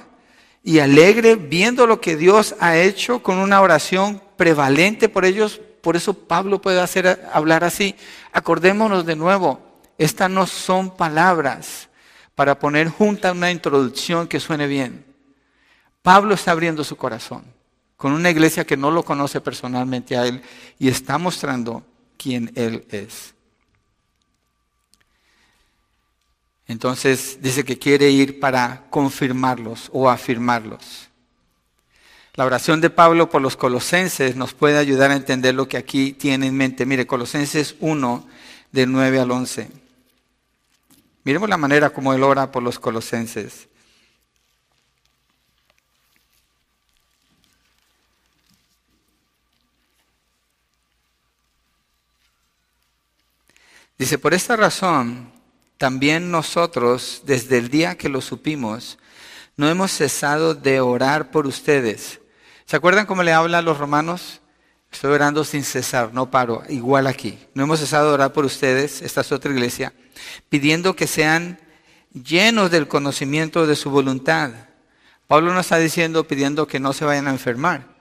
[0.64, 5.60] y alegre viendo lo que Dios ha hecho con una oración prevalente por ellos.
[5.82, 7.94] Por eso Pablo puede hacer, hablar así.
[8.32, 9.60] Acordémonos de nuevo,
[9.98, 11.88] estas no son palabras
[12.34, 15.04] para poner junta una introducción que suene bien.
[16.02, 17.56] Pablo está abriendo su corazón
[17.98, 20.40] con una iglesia que no lo conoce personalmente a él
[20.78, 21.82] y está mostrando
[22.16, 23.34] quién él es.
[26.68, 31.08] Entonces dice que quiere ir para confirmarlos o afirmarlos.
[32.34, 36.12] La oración de Pablo por los colosenses nos puede ayudar a entender lo que aquí
[36.12, 36.86] tiene en mente.
[36.86, 38.28] Mire, Colosenses 1,
[38.70, 39.70] del 9 al 11.
[41.24, 43.66] Miremos la manera como él ora por los colosenses.
[53.98, 55.32] Dice, por esta razón,
[55.76, 58.98] también nosotros, desde el día que lo supimos,
[59.56, 62.20] no hemos cesado de orar por ustedes.
[62.64, 64.40] ¿Se acuerdan cómo le habla a los romanos?
[64.92, 67.38] Estoy orando sin cesar, no paro, igual aquí.
[67.54, 69.92] No hemos cesado de orar por ustedes, esta es otra iglesia,
[70.48, 71.58] pidiendo que sean
[72.12, 74.52] llenos del conocimiento de su voluntad.
[75.26, 77.97] Pablo no está diciendo pidiendo que no se vayan a enfermar,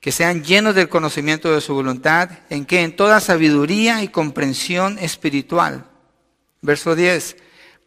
[0.00, 4.98] que sean llenos del conocimiento de su voluntad, en que en toda sabiduría y comprensión
[4.98, 5.90] espiritual
[6.62, 7.36] Verso 10.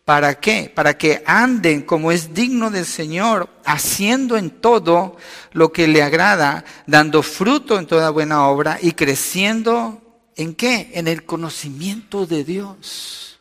[0.05, 0.71] ¿Para qué?
[0.73, 5.15] Para que anden como es digno del Señor, haciendo en todo
[5.53, 10.01] lo que le agrada, dando fruto en toda buena obra y creciendo
[10.35, 10.91] en qué?
[10.93, 13.32] En el conocimiento de Dios.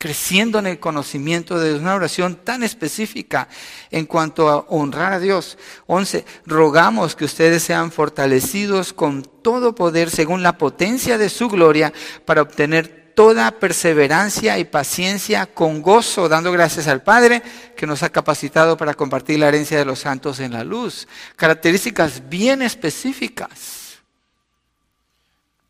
[0.00, 1.82] Creciendo en el conocimiento de Dios.
[1.82, 3.48] Una oración tan específica
[3.90, 5.58] en cuanto a honrar a Dios.
[5.88, 6.24] 11.
[6.46, 11.92] Rogamos que ustedes sean fortalecidos con todo poder según la potencia de su gloria
[12.24, 17.42] para obtener toda perseverancia y paciencia con gozo, dando gracias al Padre
[17.76, 21.08] que nos ha capacitado para compartir la herencia de los santos en la luz.
[21.36, 23.98] Características bien específicas.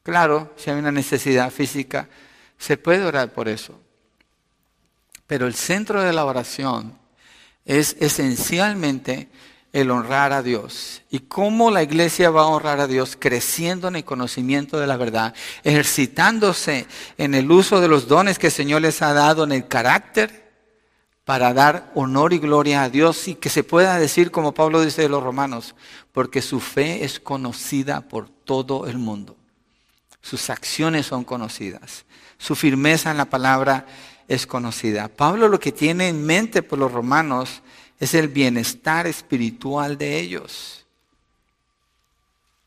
[0.05, 2.09] Claro, si hay una necesidad física,
[2.57, 3.90] se puede orar por eso.
[5.31, 6.93] Pero el centro de la oración
[7.65, 9.29] es esencialmente
[9.73, 11.03] el honrar a Dios.
[11.09, 13.17] ¿Y cómo la iglesia va a honrar a Dios?
[13.17, 18.49] Creciendo en el conocimiento de la verdad, ejercitándose en el uso de los dones que
[18.49, 20.51] el Señor les ha dado en el carácter
[21.25, 25.03] para dar honor y gloria a Dios y que se pueda decir como Pablo dice
[25.03, 25.77] de los romanos,
[26.11, 29.37] porque su fe es conocida por todo el mundo.
[30.23, 32.05] Sus acciones son conocidas.
[32.37, 33.87] Su firmeza en la palabra
[34.31, 35.09] es conocida.
[35.09, 37.63] Pablo lo que tiene en mente por los romanos
[37.99, 40.87] es el bienestar espiritual de ellos.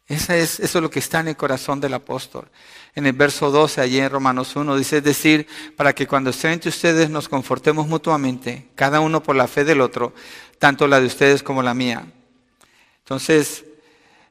[0.05, 2.49] Eso es, eso es lo que está en el corazón del apóstol.
[2.95, 5.47] En el verso 12, allí en Romanos 1, dice, es decir,
[5.77, 9.79] para que cuando estén entre ustedes nos confortemos mutuamente, cada uno por la fe del
[9.79, 10.13] otro,
[10.59, 12.05] tanto la de ustedes como la mía.
[12.99, 13.63] Entonces,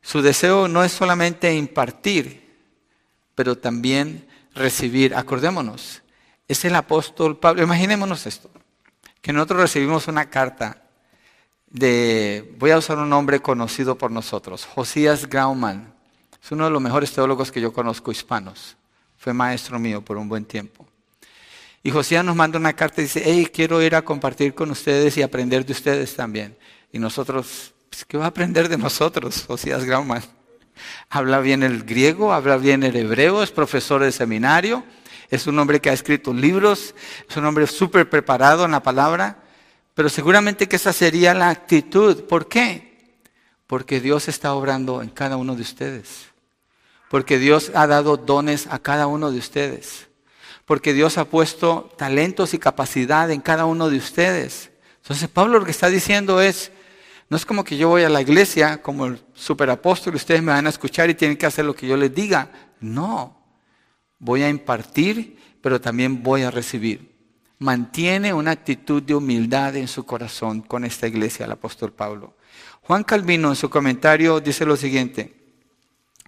[0.02, 2.58] su deseo no es solamente impartir,
[3.34, 5.14] pero también recibir.
[5.14, 6.01] Acordémonos,
[6.52, 7.62] es el apóstol Pablo.
[7.62, 8.50] Imaginémonos esto,
[9.20, 10.82] que nosotros recibimos una carta
[11.68, 15.92] de, voy a usar un nombre conocido por nosotros, Josías Grauman.
[16.42, 18.76] Es uno de los mejores teólogos que yo conozco hispanos.
[19.16, 20.86] Fue maestro mío por un buen tiempo.
[21.82, 25.16] Y Josías nos manda una carta y dice, hey, quiero ir a compartir con ustedes
[25.16, 26.56] y aprender de ustedes también.
[26.92, 30.22] Y nosotros, pues, ¿qué va a aprender de nosotros, Josías Grauman?
[31.10, 34.84] Habla bien el griego, habla bien el hebreo, es profesor de seminario,
[35.32, 36.94] es un hombre que ha escrito libros,
[37.26, 39.38] es un hombre súper preparado en la palabra.
[39.94, 42.24] Pero seguramente que esa sería la actitud.
[42.24, 43.16] ¿Por qué?
[43.66, 46.26] Porque Dios está obrando en cada uno de ustedes.
[47.08, 50.08] Porque Dios ha dado dones a cada uno de ustedes.
[50.66, 54.70] Porque Dios ha puesto talentos y capacidad en cada uno de ustedes.
[55.00, 56.72] Entonces Pablo lo que está diciendo es,
[57.30, 60.52] no es como que yo voy a la iglesia como el superapóstol y ustedes me
[60.52, 62.50] van a escuchar y tienen que hacer lo que yo les diga.
[62.80, 63.41] No,
[64.22, 67.12] voy a impartir, pero también voy a recibir
[67.62, 72.34] mantiene una actitud de humildad en su corazón con esta iglesia, el apóstol Pablo.
[72.82, 75.32] Juan Calvino en su comentario dice lo siguiente,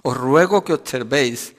[0.02, 1.54] os ruego que observéis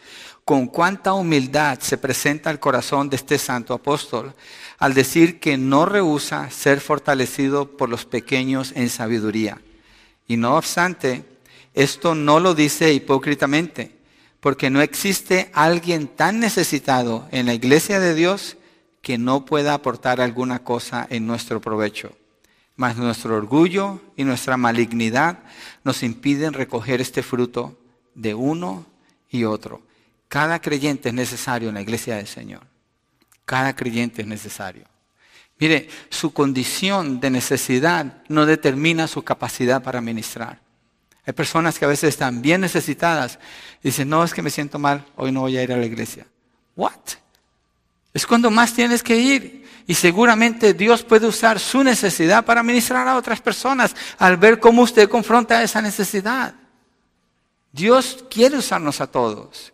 [0.45, 4.33] con cuánta humildad se presenta el corazón de este santo apóstol
[4.77, 9.59] al decir que no rehúsa ser fortalecido por los pequeños en sabiduría.
[10.27, 11.25] Y no obstante,
[11.73, 13.95] esto no lo dice hipócritamente,
[14.45, 18.57] porque no existe alguien tan necesitado en la iglesia de Dios
[19.01, 22.15] que no pueda aportar alguna cosa en nuestro provecho.
[22.75, 25.39] mas nuestro orgullo y nuestra malignidad
[25.83, 27.75] nos impiden recoger este fruto
[28.13, 28.85] de uno
[29.31, 29.81] y otro.
[30.27, 32.61] Cada creyente es necesario en la iglesia del Señor.
[33.45, 34.85] Cada creyente es necesario.
[35.57, 40.64] Mire, su condición de necesidad no determina su capacidad para ministrar.
[41.25, 43.39] Hay personas que a veces están bien necesitadas
[43.81, 45.85] y dicen, no, es que me siento mal, hoy no voy a ir a la
[45.85, 46.27] iglesia.
[46.75, 46.91] ¿What?
[48.13, 49.65] Es cuando más tienes que ir.
[49.87, 54.81] Y seguramente Dios puede usar su necesidad para ministrar a otras personas al ver cómo
[54.81, 56.55] usted confronta esa necesidad.
[57.71, 59.73] Dios quiere usarnos a todos.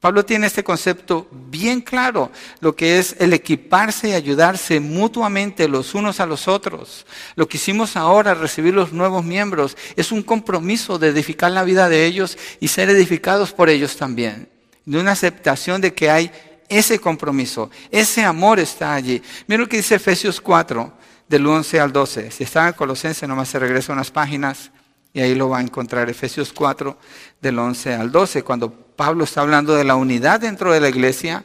[0.00, 2.30] Pablo tiene este concepto bien claro,
[2.60, 7.04] lo que es el equiparse y ayudarse mutuamente los unos a los otros.
[7.34, 11.88] Lo que hicimos ahora, recibir los nuevos miembros, es un compromiso de edificar la vida
[11.88, 14.48] de ellos y ser edificados por ellos también.
[14.84, 16.30] De una aceptación de que hay
[16.68, 19.20] ese compromiso, ese amor está allí.
[19.48, 20.92] Mira lo que dice Efesios 4,
[21.28, 22.30] del 11 al 12.
[22.30, 24.70] Si está en Colosenses, nomás se regresa unas páginas
[25.12, 26.08] y ahí lo va a encontrar.
[26.08, 26.96] Efesios 4,
[27.40, 31.44] del 11 al 12, cuando Pablo está hablando de la unidad dentro de la iglesia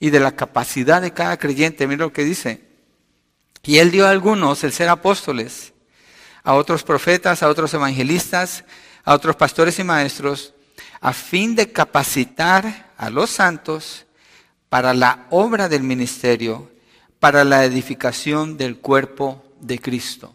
[0.00, 1.86] y de la capacidad de cada creyente.
[1.86, 2.64] Mira lo que dice.
[3.62, 5.72] Y él dio a algunos el ser apóstoles,
[6.42, 8.64] a otros profetas, a otros evangelistas,
[9.04, 10.52] a otros pastores y maestros,
[11.00, 14.06] a fin de capacitar a los santos
[14.68, 16.72] para la obra del ministerio,
[17.20, 20.34] para la edificación del cuerpo de Cristo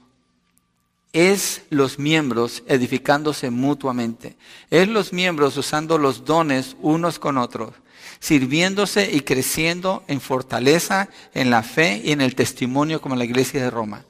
[1.16, 4.36] es los miembros edificándose mutuamente.
[4.70, 7.72] Es los miembros usando los dones unos con otros,
[8.20, 13.64] sirviéndose y creciendo en fortaleza, en la fe y en el testimonio como la iglesia
[13.64, 14.04] de Roma.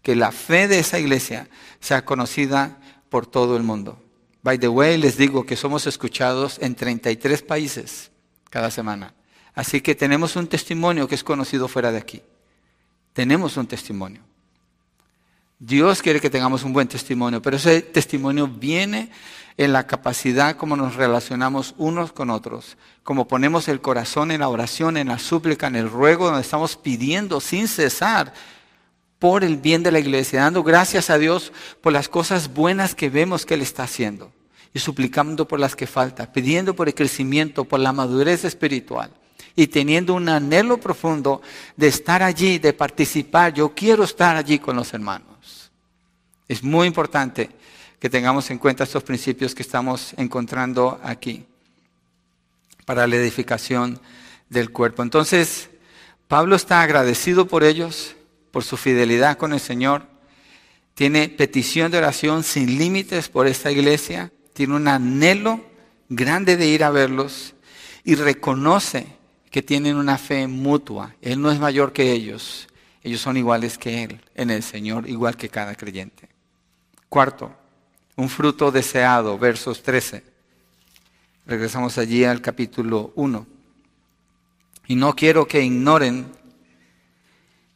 [0.00, 2.78] Que la fe de esa iglesia sea conocida
[3.10, 4.02] por todo el mundo.
[4.42, 8.10] By the way, les digo que somos escuchados en 33 países
[8.48, 9.12] cada semana.
[9.54, 12.22] Así que tenemos un testimonio que es conocido fuera de aquí.
[13.12, 14.22] Tenemos un testimonio.
[15.60, 19.10] Dios quiere que tengamos un buen testimonio, pero ese testimonio viene
[19.56, 24.48] en la capacidad como nos relacionamos unos con otros, como ponemos el corazón en la
[24.48, 28.32] oración, en la súplica, en el ruego, donde estamos pidiendo sin cesar
[29.18, 33.10] por el bien de la iglesia, dando gracias a Dios por las cosas buenas que
[33.10, 34.30] vemos que Él está haciendo
[34.72, 39.10] y suplicando por las que faltan, pidiendo por el crecimiento, por la madurez espiritual
[39.56, 41.42] y teniendo un anhelo profundo
[41.76, 43.52] de estar allí, de participar.
[43.52, 45.27] Yo quiero estar allí con los hermanos.
[46.48, 47.50] Es muy importante
[48.00, 51.44] que tengamos en cuenta estos principios que estamos encontrando aquí
[52.86, 54.00] para la edificación
[54.48, 55.02] del cuerpo.
[55.02, 55.68] Entonces,
[56.26, 58.16] Pablo está agradecido por ellos,
[58.50, 60.06] por su fidelidad con el Señor.
[60.94, 64.32] Tiene petición de oración sin límites por esta iglesia.
[64.54, 65.64] Tiene un anhelo
[66.08, 67.54] grande de ir a verlos
[68.04, 69.06] y reconoce
[69.50, 71.14] que tienen una fe mutua.
[71.20, 72.68] Él no es mayor que ellos.
[73.02, 76.27] Ellos son iguales que Él en el Señor, igual que cada creyente.
[77.08, 77.50] Cuarto,
[78.16, 80.22] un fruto deseado, versos 13.
[81.46, 83.46] Regresamos allí al capítulo 1.
[84.88, 86.26] Y no quiero que ignoren,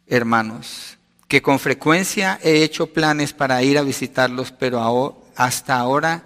[0.07, 6.24] hermanos, que con frecuencia he hecho planes para ir a visitarlos, pero hasta ahora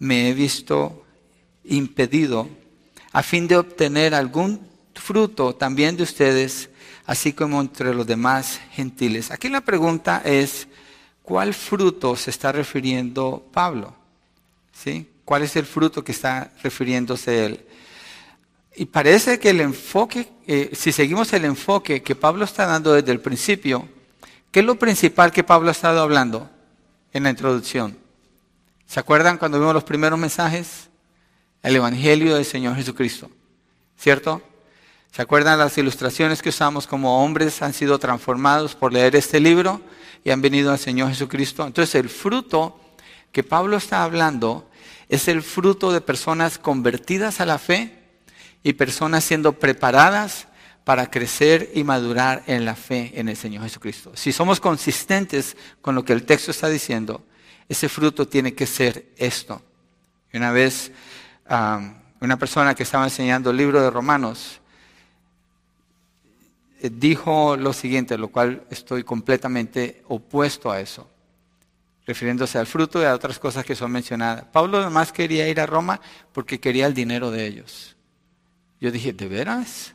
[0.00, 1.04] me he visto
[1.62, 2.48] impedido
[3.12, 6.68] a fin de obtener algún fruto también de ustedes,
[7.06, 9.30] así como entre los demás gentiles.
[9.30, 10.66] Aquí la pregunta es,
[11.30, 13.94] ¿cuál fruto se está refiriendo Pablo?
[15.24, 17.64] ¿Cuál es el fruto que está refiriéndose él?
[18.74, 23.12] Y parece que el enfoque, eh, si seguimos el enfoque que Pablo está dando desde
[23.12, 23.88] el principio,
[24.50, 26.50] ¿qué es lo principal que Pablo ha estado hablando
[27.12, 27.96] en la introducción?
[28.88, 30.88] ¿Se acuerdan cuando vimos los primeros mensajes?
[31.62, 33.30] El Evangelio del Señor Jesucristo,
[33.96, 34.42] ¿cierto?
[35.12, 39.80] ¿Se acuerdan las ilustraciones que usamos como hombres han sido transformados por leer este libro?
[40.24, 41.66] Y han venido al Señor Jesucristo.
[41.66, 42.80] Entonces el fruto
[43.32, 44.68] que Pablo está hablando
[45.08, 47.98] es el fruto de personas convertidas a la fe
[48.62, 50.48] y personas siendo preparadas
[50.84, 54.12] para crecer y madurar en la fe en el Señor Jesucristo.
[54.14, 57.24] Si somos consistentes con lo que el texto está diciendo,
[57.68, 59.62] ese fruto tiene que ser esto.
[60.32, 60.92] una vez
[62.20, 64.59] una persona que estaba enseñando el libro de Romanos
[66.88, 71.06] dijo lo siguiente, lo cual estoy completamente opuesto a eso,
[72.06, 74.44] refiriéndose al fruto y a otras cosas que son mencionadas.
[74.44, 76.00] Pablo además quería ir a Roma
[76.32, 77.96] porque quería el dinero de ellos.
[78.80, 79.94] Yo dije, ¿de veras?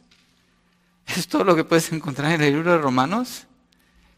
[1.07, 3.47] ¿Es todo lo que puedes encontrar en el libro de Romanos?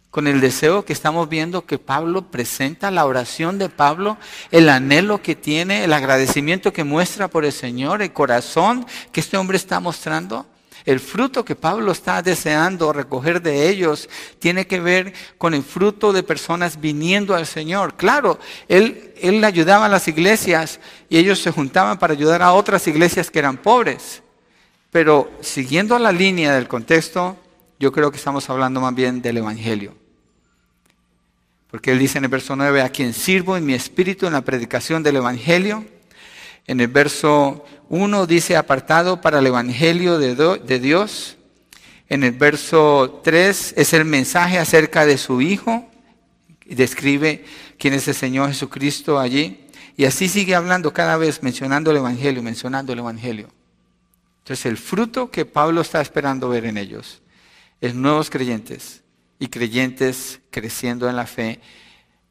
[0.09, 4.17] Con el deseo que estamos viendo que Pablo presenta, la oración de Pablo,
[4.51, 9.37] el anhelo que tiene, el agradecimiento que muestra por el Señor, el corazón que este
[9.37, 10.45] hombre está mostrando
[10.87, 14.07] El fruto que Pablo está deseando recoger de ellos
[14.39, 17.95] tiene que ver con el fruto de personas viniendo al Señor.
[17.97, 20.79] Claro, él, él ayudaba a las iglesias
[21.09, 24.23] y ellos se juntaban para ayudar a otras iglesias que eran pobres.
[24.89, 27.35] Pero siguiendo la línea del contexto,
[27.79, 29.93] yo creo que estamos hablando más bien del Evangelio.
[31.69, 34.41] Porque él dice en el verso 9, a quien sirvo en mi espíritu en la
[34.45, 35.83] predicación del Evangelio.
[36.67, 41.37] En el verso 1 dice apartado para el Evangelio de, Dios.
[42.09, 45.89] En el verso 3 es el mensaje acerca de su Hijo.
[46.65, 47.45] Describe
[47.79, 49.65] quién es el Señor Jesucristo allí.
[49.95, 53.47] Y así sigue hablando cada vez, mencionando el Evangelio, mencionando el Evangelio.
[54.39, 57.21] Entonces el fruto que Pablo está esperando ver en ellos
[57.79, 59.03] es nuevos creyentes
[59.39, 61.59] y creyentes creciendo en la fe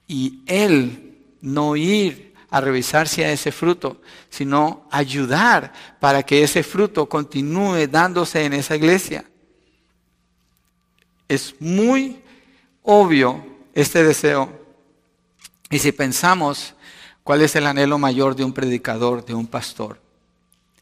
[0.08, 4.00] y él no ir a revisarse a ese fruto,
[4.30, 9.24] sino ayudar para que ese fruto continúe dándose en esa iglesia.
[11.28, 12.22] Es muy
[12.82, 13.44] obvio
[13.74, 14.50] este deseo.
[15.68, 16.74] Y si pensamos
[17.22, 20.00] cuál es el anhelo mayor de un predicador, de un pastor,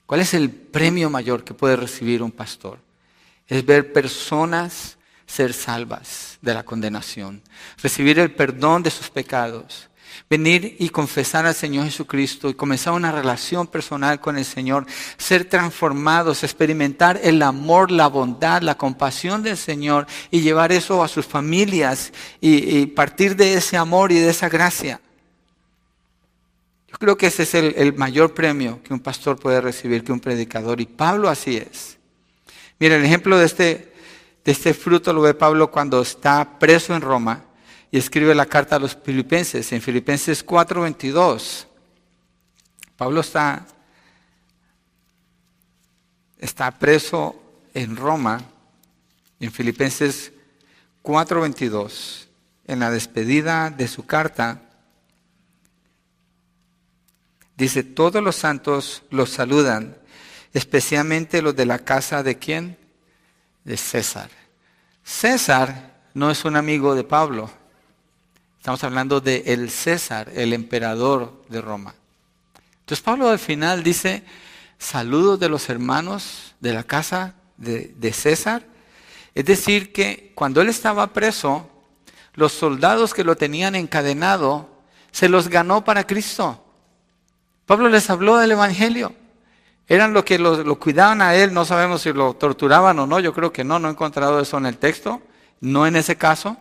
[0.06, 2.78] cuál es el premio mayor que puede recibir un pastor,
[3.48, 4.96] es ver personas
[5.26, 7.42] ser salvas de la condenación,
[7.82, 9.88] recibir el perdón de sus pecados,
[10.28, 14.86] venir y confesar al Señor Jesucristo y comenzar una relación personal con el Señor,
[15.16, 21.08] ser transformados, experimentar el amor, la bondad, la compasión del Señor y llevar eso a
[21.08, 25.00] sus familias y, partir de ese amor y de esa gracia.
[26.88, 30.12] Yo creo que ese es el, el mayor premio que un pastor puede recibir, que
[30.12, 30.80] un predicador.
[30.80, 31.98] Y Pablo así es.
[32.78, 33.94] Mira, el ejemplo de este
[34.44, 37.44] de este fruto lo ve Pablo cuando está preso en Roma
[37.94, 39.70] y escribe la carta a los filipenses.
[39.70, 41.68] En Filipenses 4:22,
[42.96, 43.64] Pablo está,
[46.36, 47.40] está preso
[47.72, 48.42] en Roma.
[49.38, 50.32] En Filipenses
[51.04, 52.26] 4:22,
[52.66, 54.60] en la despedida de su carta,
[57.56, 59.96] dice, todos los santos los saludan,
[60.52, 62.76] especialmente los de la casa de quién?
[63.62, 64.30] de César.
[65.04, 67.62] César no es un amigo de Pablo.
[68.64, 71.94] Estamos hablando de el César, el emperador de Roma.
[72.80, 74.24] Entonces Pablo al final dice,
[74.78, 78.62] saludos de los hermanos de la casa de, César.
[79.34, 81.68] Es decir, que cuando él estaba preso,
[82.32, 84.70] los soldados que lo tenían encadenado,
[85.12, 86.64] se los ganó para Cristo.
[87.66, 89.14] Pablo les habló del Evangelio.
[89.88, 91.52] ¿Eran los que lo, cuidaban a él?
[91.52, 93.20] No sabemos si lo torturaban o no.
[93.20, 95.20] Yo creo que no, no he encontrado eso en el texto.
[95.60, 96.56] No en ese caso.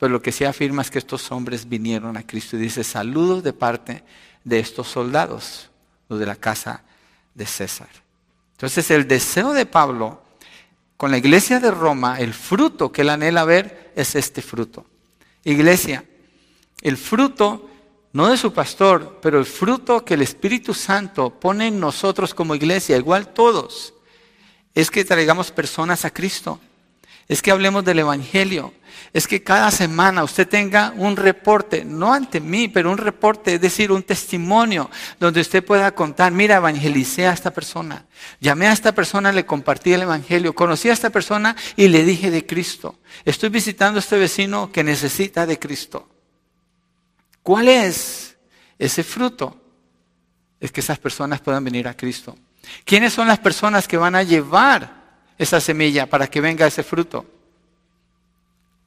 [0.00, 3.44] Pero lo que sí afirma es que estos hombres vinieron a Cristo y dice saludos
[3.44, 4.02] de parte
[4.42, 5.68] de estos soldados,
[6.08, 6.82] los de la casa
[7.34, 7.90] de César.
[8.52, 10.22] Entonces el deseo de Pablo
[10.96, 14.86] con la iglesia de Roma, el fruto que él anhela ver es este fruto.
[15.44, 16.02] Iglesia,
[16.80, 17.68] el fruto
[18.14, 22.54] no de su pastor, pero el fruto que el Espíritu Santo pone en nosotros como
[22.54, 23.92] iglesia, igual todos,
[24.74, 26.58] es que traigamos personas a Cristo,
[27.30, 28.74] es que hablemos del Evangelio,
[29.12, 33.60] es que cada semana usted tenga un reporte, no ante mí, pero un reporte, es
[33.60, 38.04] decir, un testimonio donde usted pueda contar, mira, evangelicé a esta persona,
[38.40, 42.32] llamé a esta persona, le compartí el Evangelio, conocí a esta persona y le dije
[42.32, 46.08] de Cristo, estoy visitando a este vecino que necesita de Cristo.
[47.44, 48.36] ¿Cuál es
[48.76, 49.56] ese fruto?
[50.58, 52.36] Es que esas personas puedan venir a Cristo.
[52.84, 54.99] ¿Quiénes son las personas que van a llevar
[55.42, 57.24] esa semilla para que venga ese fruto?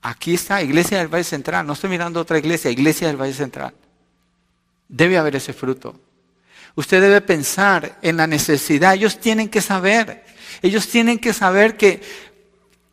[0.01, 1.65] Aquí está, Iglesia del Valle Central.
[1.65, 3.73] No estoy mirando otra iglesia, Iglesia del Valle Central.
[4.87, 5.99] Debe haber ese fruto.
[6.75, 8.93] Usted debe pensar en la necesidad.
[8.93, 10.25] Ellos tienen que saber.
[10.61, 12.01] Ellos tienen que saber que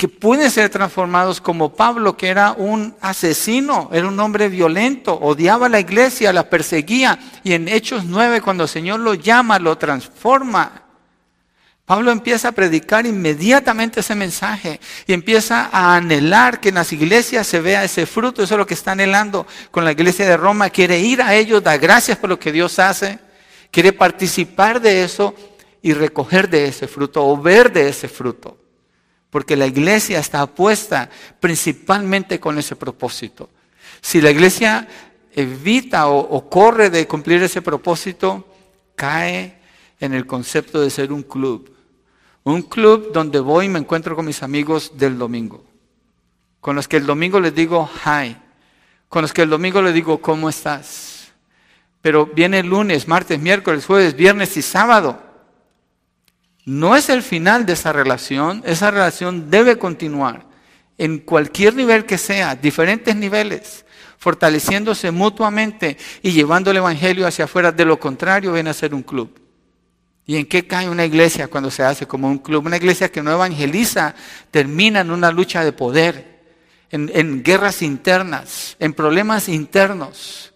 [0.00, 5.66] que pueden ser transformados como Pablo, que era un asesino, era un hombre violento, odiaba
[5.66, 9.76] a la iglesia, la perseguía, y en Hechos 9, cuando el Señor lo llama, lo
[9.76, 10.84] transforma.
[11.90, 14.78] Pablo empieza a predicar inmediatamente ese mensaje
[15.08, 18.44] y empieza a anhelar que en las iglesias se vea ese fruto.
[18.44, 20.70] Eso es lo que está anhelando con la iglesia de Roma.
[20.70, 23.18] Quiere ir a ellos, dar gracias por lo que Dios hace.
[23.72, 25.34] Quiere participar de eso
[25.82, 28.56] y recoger de ese fruto o ver de ese fruto
[29.30, 31.10] porque la iglesia está apuesta
[31.40, 33.50] principalmente con ese propósito.
[34.00, 34.86] Si la iglesia
[35.34, 38.46] evita o, corre de cumplir ese propósito,
[38.94, 39.58] cae
[39.98, 41.79] en el concepto de ser un club.
[42.44, 45.64] Un club donde voy y me encuentro con mis amigos del domingo.
[46.60, 48.36] Con los que el domingo les digo hi.
[49.08, 51.32] Con los que el domingo les digo ¿cómo estás?
[52.02, 55.20] Pero viene lunes, martes, miércoles, jueves, viernes y sábado.
[56.64, 60.46] No es el final de esa relación, esa relación debe continuar
[60.98, 63.86] en cualquier nivel que sea, diferentes niveles,
[64.18, 67.72] fortaleciéndose mutuamente y llevando el Evangelio hacia afuera.
[67.72, 69.39] De lo contrario, viene a ser un club.
[70.26, 72.66] ¿Y en qué cae una iglesia cuando se hace como un club?
[72.66, 74.14] Una iglesia que no evangeliza
[74.50, 76.40] termina en una lucha de poder,
[76.90, 80.52] en, guerras internas, en problemas internos.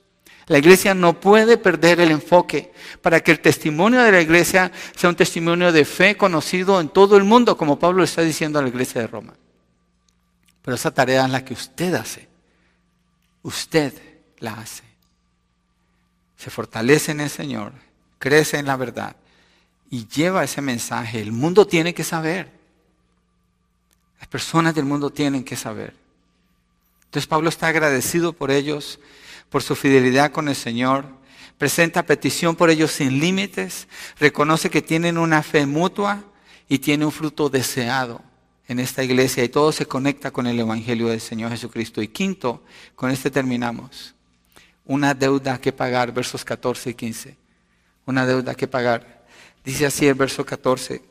[0.47, 5.09] La iglesia no puede perder el enfoque para que el testimonio de la iglesia sea
[5.09, 8.69] un testimonio de fe conocido en todo el mundo, como Pablo está diciendo a la
[8.69, 9.35] iglesia de Roma.
[10.61, 12.29] Pero esa tarea es la que usted hace.
[13.43, 13.93] Usted
[14.39, 14.85] la hace.
[16.37, 17.73] Se fortalece en el Señor,
[18.19, 19.17] crece en la verdad
[19.95, 21.20] y lleva ese mensaje.
[21.20, 22.51] El mundo tiene que saber.
[24.18, 25.95] Las personas del mundo tienen que saber.
[27.05, 28.99] Entonces Pablo está agradecido por ellos
[29.51, 31.07] por su fidelidad con el Señor,
[31.59, 33.86] presenta petición por ellos sin límites,
[34.18, 36.24] reconoce que tienen una fe mutua
[36.68, 38.20] y tiene un fruto deseado
[38.66, 42.03] en esta iglesia y todo se conecta con el Evangelio del Señor Jesucristo.
[42.03, 42.64] Y quinto,
[42.97, 44.12] con este terminamos,
[44.86, 47.36] una deuda que pagar, versos 14 y 15,
[48.07, 49.14] una deuda que pagar.
[49.65, 51.03] Dice así el verso 14.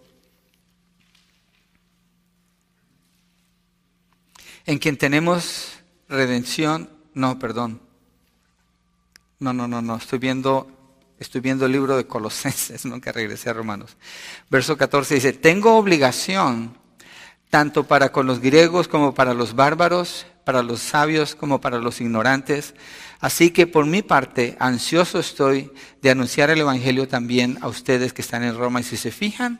[4.66, 5.74] En quien tenemos
[6.08, 7.82] redención, no, perdón,
[9.40, 9.98] no, no, no, no.
[9.98, 10.72] Estoy viendo,
[11.20, 13.98] estoy viendo el libro de Colosenses, nunca regresé a Romanos.
[14.50, 16.78] Verso 14 dice, tengo obligación
[17.50, 22.02] tanto para con los griegos como para los bárbaros, para los sabios como para los
[22.02, 22.74] ignorantes.
[23.20, 25.72] Así que por mi parte, ansioso estoy
[26.02, 28.82] de anunciar el Evangelio también a ustedes que están en Roma.
[28.82, 29.60] Y si se fijan,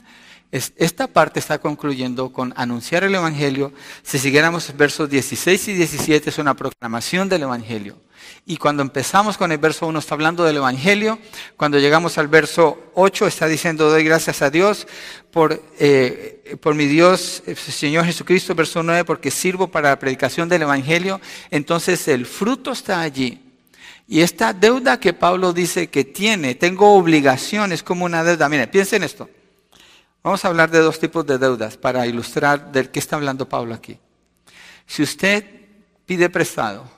[0.52, 3.74] esta parte está concluyendo con anunciar el Evangelio.
[4.04, 7.98] Si siguiéramos versos 16 y 17, es una proclamación del Evangelio.
[8.46, 11.18] Y cuando empezamos con el verso 1 está hablando del Evangelio.
[11.58, 14.88] Cuando llegamos al verso 8 está diciendo, doy gracias a Dios
[15.32, 20.50] por, eh, por mi Dios, eh, Señor Jesucristo, verso 9, porque sirvo para la predicación
[20.50, 21.22] del Evangelio.
[21.50, 23.40] Entonces el fruto está allí.
[24.08, 28.50] Y esta deuda que Pablo dice que tiene, tengo obligaciones como una deuda.
[28.50, 29.30] Mire, piensen esto.
[30.22, 33.74] Vamos a hablar de dos tipos de deudas para ilustrar de qué está hablando Pablo
[33.74, 33.98] aquí.
[34.86, 35.46] Si usted
[36.06, 36.90] pide prestado,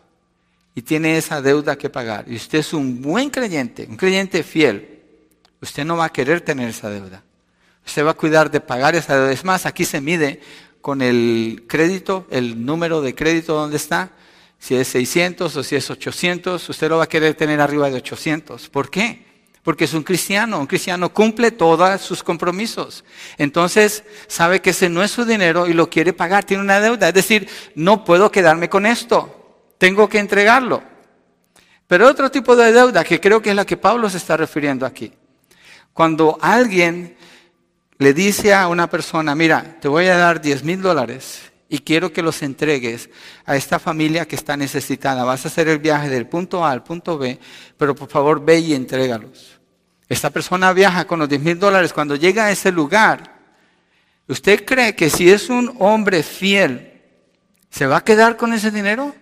[0.77, 5.01] y tiene esa deuda que pagar, y usted es un buen creyente, un creyente fiel,
[5.61, 7.23] usted no va a querer tener esa deuda.
[7.85, 9.31] Usted va a cuidar de pagar esa.
[9.31, 10.39] Es más, aquí se mide
[10.81, 14.11] con el crédito, el número de crédito donde está,
[14.59, 17.97] si es 600 o si es 800, usted lo va a querer tener arriba de
[17.97, 18.69] 800.
[18.69, 19.25] ¿Por qué?
[19.63, 23.03] Porque es un cristiano, un cristiano cumple todos sus compromisos.
[23.37, 27.07] Entonces sabe que ese no es su dinero y lo quiere pagar, tiene una deuda.
[27.07, 29.41] Es decir, no puedo quedarme con esto
[29.77, 30.83] tengo que entregarlo.
[31.87, 34.85] Pero otro tipo de deuda que creo que es la que Pablo se está refiriendo
[34.85, 35.13] aquí.
[35.93, 37.15] Cuando alguien
[37.97, 42.11] le dice a una persona, mira, te voy a dar 10 mil dólares y quiero
[42.11, 43.09] que los entregues
[43.45, 45.23] a esta familia que está necesitada.
[45.23, 47.39] Vas a hacer el viaje del punto A al punto B,
[47.77, 49.59] pero por favor ve y entrégalos.
[50.07, 51.93] Esta persona viaja con los 10 mil dólares.
[51.93, 53.39] Cuando llega a ese lugar,
[54.27, 57.01] ¿usted cree que si es un hombre fiel,
[57.69, 59.15] se va a quedar con ese dinero?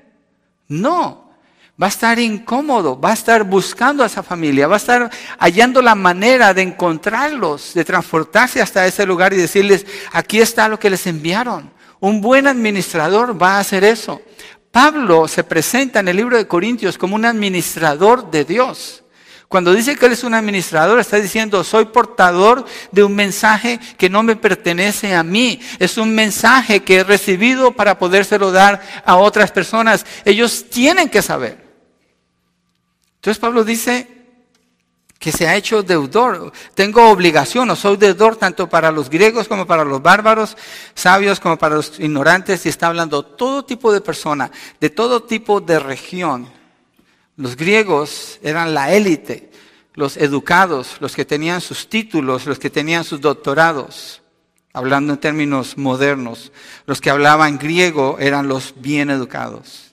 [0.67, 1.22] No,
[1.81, 5.09] va a estar incómodo, va a estar buscando a esa familia, va a estar
[5.39, 10.79] hallando la manera de encontrarlos, de transportarse hasta ese lugar y decirles, aquí está lo
[10.79, 11.71] que les enviaron.
[11.99, 14.21] Un buen administrador va a hacer eso.
[14.71, 19.03] Pablo se presenta en el libro de Corintios como un administrador de Dios.
[19.47, 24.09] Cuando dice que él es un administrador, está diciendo, soy portador de un mensaje que
[24.09, 25.59] no me pertenece a mí.
[25.77, 30.07] Es un mensaje que he recibido para podérselo dar a otras personas.
[30.25, 31.62] Ellos tienen que saber.
[33.23, 34.07] Entonces Pablo dice
[35.17, 36.51] que se ha hecho deudor.
[36.75, 40.57] Tengo obligación o soy deudor tanto para los griegos como para los bárbaros,
[40.93, 42.65] sabios como para los ignorantes.
[42.65, 46.63] Y está hablando todo tipo de persona, de todo tipo de región
[47.35, 49.49] los griegos eran la élite,
[49.95, 54.21] los educados, los que tenían sus títulos, los que tenían sus doctorados,
[54.71, 56.51] hablando en términos modernos.
[56.85, 59.92] Los que hablaban griego eran los bien educados.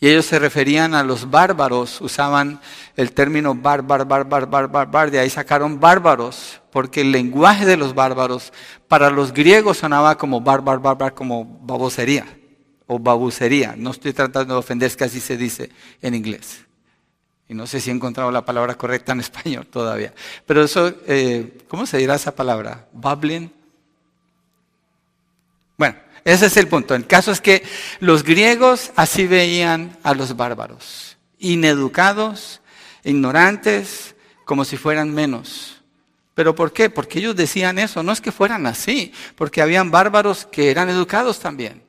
[0.00, 2.58] Y ellos se referían a los bárbaros, usaban
[2.96, 8.50] el término bárbaro, bárbaro, bárbaro, de ahí sacaron bárbaros, porque el lenguaje de los bárbaros
[8.88, 12.26] para los griegos sonaba como bárbaro, bárbaro, como babosería
[12.86, 13.74] o babucería.
[13.76, 15.70] No estoy tratando de ofender, es que así se dice
[16.00, 16.64] en inglés.
[17.46, 20.14] Y no sé si he encontrado la palabra correcta en español todavía.
[20.46, 22.86] Pero eso, eh, ¿cómo se dirá esa palabra?
[22.92, 23.52] ¿Bubbling?
[25.76, 26.94] Bueno, ese es el punto.
[26.94, 27.62] El caso es que
[28.00, 31.16] los griegos así veían a los bárbaros.
[31.38, 32.60] Ineducados,
[33.04, 34.14] ignorantes,
[34.44, 35.82] como si fueran menos.
[36.34, 36.90] ¿Pero por qué?
[36.90, 38.02] Porque ellos decían eso.
[38.02, 41.82] No es que fueran así, porque habían bárbaros que eran educados también.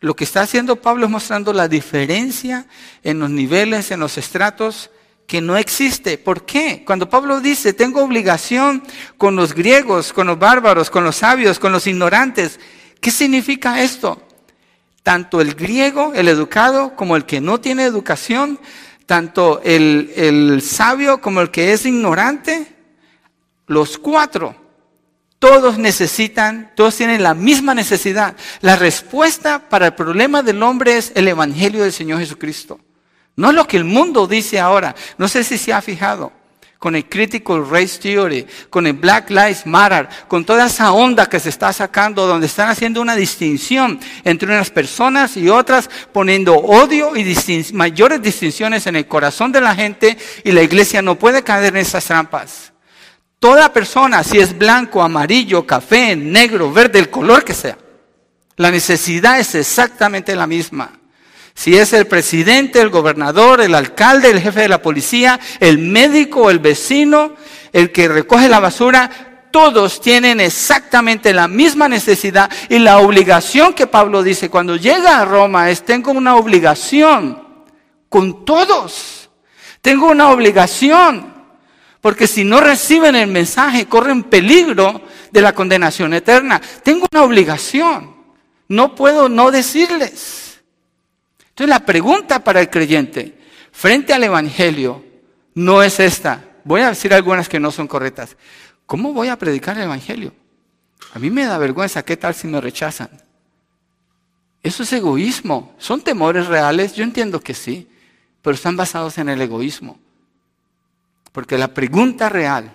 [0.00, 2.66] Lo que está haciendo Pablo es mostrando la diferencia
[3.02, 4.90] en los niveles, en los estratos,
[5.26, 6.18] que no existe.
[6.18, 6.82] ¿Por qué?
[6.84, 8.82] Cuando Pablo dice, tengo obligación
[9.16, 12.60] con los griegos, con los bárbaros, con los sabios, con los ignorantes,
[13.04, 14.18] ¿qué significa esto?
[15.02, 18.58] Tanto el griego, el educado, como el que no tiene educación,
[19.04, 22.74] tanto el, el sabio como el que es ignorante,
[23.66, 24.56] los cuatro,
[25.38, 28.36] todos necesitan, todos tienen la misma necesidad.
[28.62, 32.80] La respuesta para el problema del hombre es el Evangelio del Señor Jesucristo.
[33.36, 34.94] No es lo que el mundo dice ahora.
[35.18, 36.32] No sé si se ha fijado
[36.84, 41.40] con el Critical Race Theory, con el Black Lives Matter, con toda esa onda que
[41.40, 47.16] se está sacando, donde están haciendo una distinción entre unas personas y otras, poniendo odio
[47.16, 47.34] y
[47.72, 51.78] mayores distinciones en el corazón de la gente, y la iglesia no puede caer en
[51.78, 52.74] esas trampas.
[53.38, 57.78] Toda persona, si es blanco, amarillo, café, negro, verde, el color que sea,
[58.56, 60.92] la necesidad es exactamente la misma.
[61.54, 66.50] Si es el presidente, el gobernador, el alcalde, el jefe de la policía, el médico,
[66.50, 67.34] el vecino,
[67.72, 69.10] el que recoge la basura,
[69.50, 75.24] todos tienen exactamente la misma necesidad y la obligación que Pablo dice cuando llega a
[75.24, 77.40] Roma es tengo una obligación
[78.08, 79.30] con todos.
[79.80, 81.32] Tengo una obligación
[82.00, 86.60] porque si no reciben el mensaje corren peligro de la condenación eterna.
[86.82, 88.12] Tengo una obligación.
[88.68, 90.43] No puedo no decirles.
[91.54, 93.38] Entonces la pregunta para el creyente
[93.70, 95.04] frente al Evangelio
[95.54, 96.42] no es esta.
[96.64, 98.36] Voy a decir algunas que no son correctas.
[98.86, 100.34] ¿Cómo voy a predicar el Evangelio?
[101.12, 103.08] A mí me da vergüenza, ¿qué tal si me rechazan?
[104.64, 105.76] Eso es egoísmo.
[105.78, 106.92] ¿Son temores reales?
[106.94, 107.88] Yo entiendo que sí,
[108.42, 110.00] pero están basados en el egoísmo.
[111.30, 112.74] Porque la pregunta real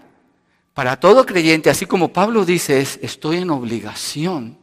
[0.74, 4.58] para todo creyente, así como Pablo dice, es, estoy en obligación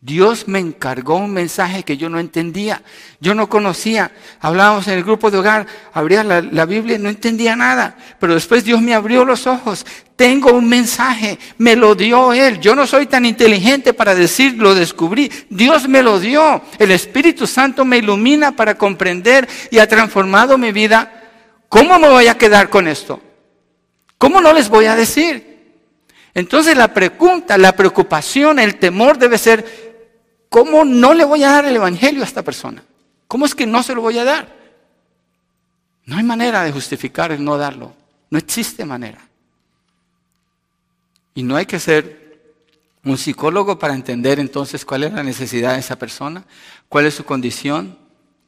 [0.00, 2.82] Dios me encargó un mensaje que yo no entendía,
[3.20, 4.12] yo no conocía.
[4.40, 8.80] Hablábamos en el grupo de hogar, abría la, Biblia no entendía nada, pero después Dios
[8.80, 9.84] me abrió los ojos.
[10.14, 12.60] Tengo un mensaje, me lo dio Él.
[12.60, 15.32] Yo no soy tan inteligente para decir, lo descubrí.
[15.50, 16.62] Dios me lo dio.
[16.78, 21.24] El Espíritu Santo me ilumina para comprender y ha transformado mi vida.
[21.68, 23.20] ¿Cómo me voy a quedar con esto?
[24.16, 25.48] ¿Cómo no les voy a decir?
[26.34, 29.87] Entonces la pregunta, la preocupación, el temor debe ser,
[30.48, 32.82] ¿Cómo no le voy a dar el Evangelio a esta persona?
[33.26, 34.56] ¿Cómo es que no se lo voy a dar?
[36.06, 37.94] No hay manera de justificar el no darlo.
[38.30, 39.20] No existe manera.
[41.34, 42.28] Y no hay que ser
[43.04, 46.44] un psicólogo para entender entonces cuál es la necesidad de esa persona,
[46.88, 47.98] cuál es su condición.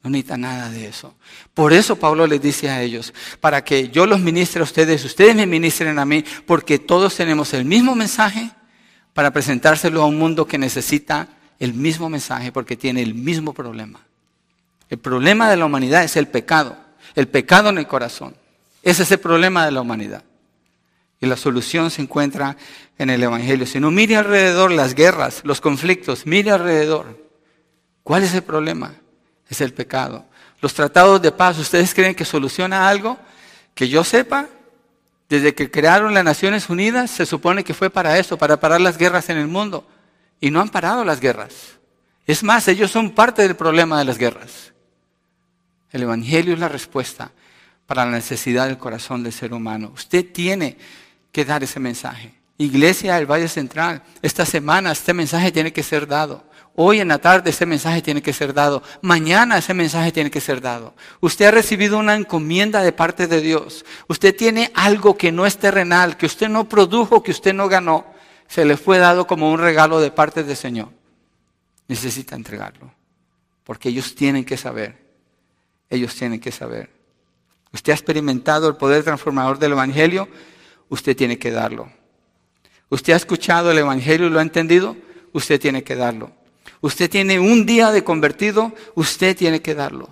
[0.02, 1.14] No necesita nada de eso.
[1.52, 5.36] Por eso Pablo les dice a ellos, para que yo los ministre a ustedes, ustedes
[5.36, 8.50] me ministren a mí, porque todos tenemos el mismo mensaje
[9.12, 11.28] para presentárselo a un mundo que necesita
[11.60, 14.00] el mismo mensaje porque tiene el mismo problema.
[14.88, 16.76] El problema de la humanidad es el pecado,
[17.14, 18.34] el pecado en el corazón.
[18.82, 20.24] Ese es el problema de la humanidad.
[21.20, 22.56] Y la solución se encuentra
[22.96, 23.66] en el Evangelio.
[23.66, 27.28] Si no, mire alrededor las guerras, los conflictos, mire alrededor.
[28.02, 28.94] ¿Cuál es el problema?
[29.48, 30.24] Es el pecado.
[30.62, 33.18] Los tratados de paz, ¿ustedes creen que soluciona algo?
[33.74, 34.48] Que yo sepa,
[35.28, 38.96] desde que crearon las Naciones Unidas, se supone que fue para eso, para parar las
[38.96, 39.86] guerras en el mundo
[40.40, 41.78] y no han parado las guerras.
[42.26, 44.72] Es más, ellos son parte del problema de las guerras.
[45.90, 47.32] El Evangelio es la respuesta
[47.86, 49.92] para la necesidad del corazón del ser humano.
[49.94, 50.76] Usted tiene
[51.32, 52.34] que dar ese mensaje.
[52.56, 56.44] Iglesia del Valle Central, esta semana este mensaje tiene que ser dado.
[56.76, 58.82] Hoy en la tarde ese mensaje tiene que ser dado.
[59.02, 60.94] Mañana ese mensaje tiene que ser dado.
[61.20, 63.84] Usted ha recibido una encomienda de parte de Dios.
[64.06, 68.06] Usted tiene algo que no es terrenal, que usted no produjo, que usted no ganó
[68.50, 70.88] se le fue dado como un regalo de parte del Señor.
[71.86, 72.92] Necesita entregarlo.
[73.62, 74.98] Porque ellos tienen que saber.
[75.88, 76.90] Ellos tienen que saber.
[77.72, 80.28] Usted ha experimentado el poder transformador del Evangelio.
[80.88, 81.92] Usted tiene que darlo.
[82.88, 84.96] Usted ha escuchado el Evangelio y lo ha entendido.
[85.32, 86.32] Usted tiene que darlo.
[86.80, 88.74] Usted tiene un día de convertido.
[88.96, 90.08] Usted tiene que darlo.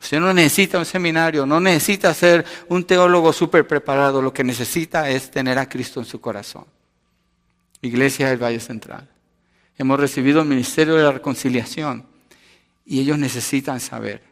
[0.00, 4.22] Usted no necesita un seminario, no necesita ser un teólogo súper preparado.
[4.22, 6.64] Lo que necesita es tener a Cristo en su corazón.
[7.82, 9.08] Iglesia del Valle Central.
[9.76, 12.06] Hemos recibido el ministerio de la reconciliación
[12.86, 14.22] y ellos necesitan saber.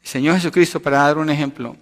[0.00, 1.76] El Señor Jesucristo, para dar un ejemplo,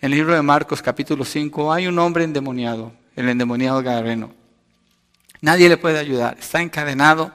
[0.00, 4.32] en el libro de Marcos capítulo 5 hay un hombre endemoniado, el endemoniado Gadareno.
[5.40, 7.32] Nadie le puede ayudar, está encadenado,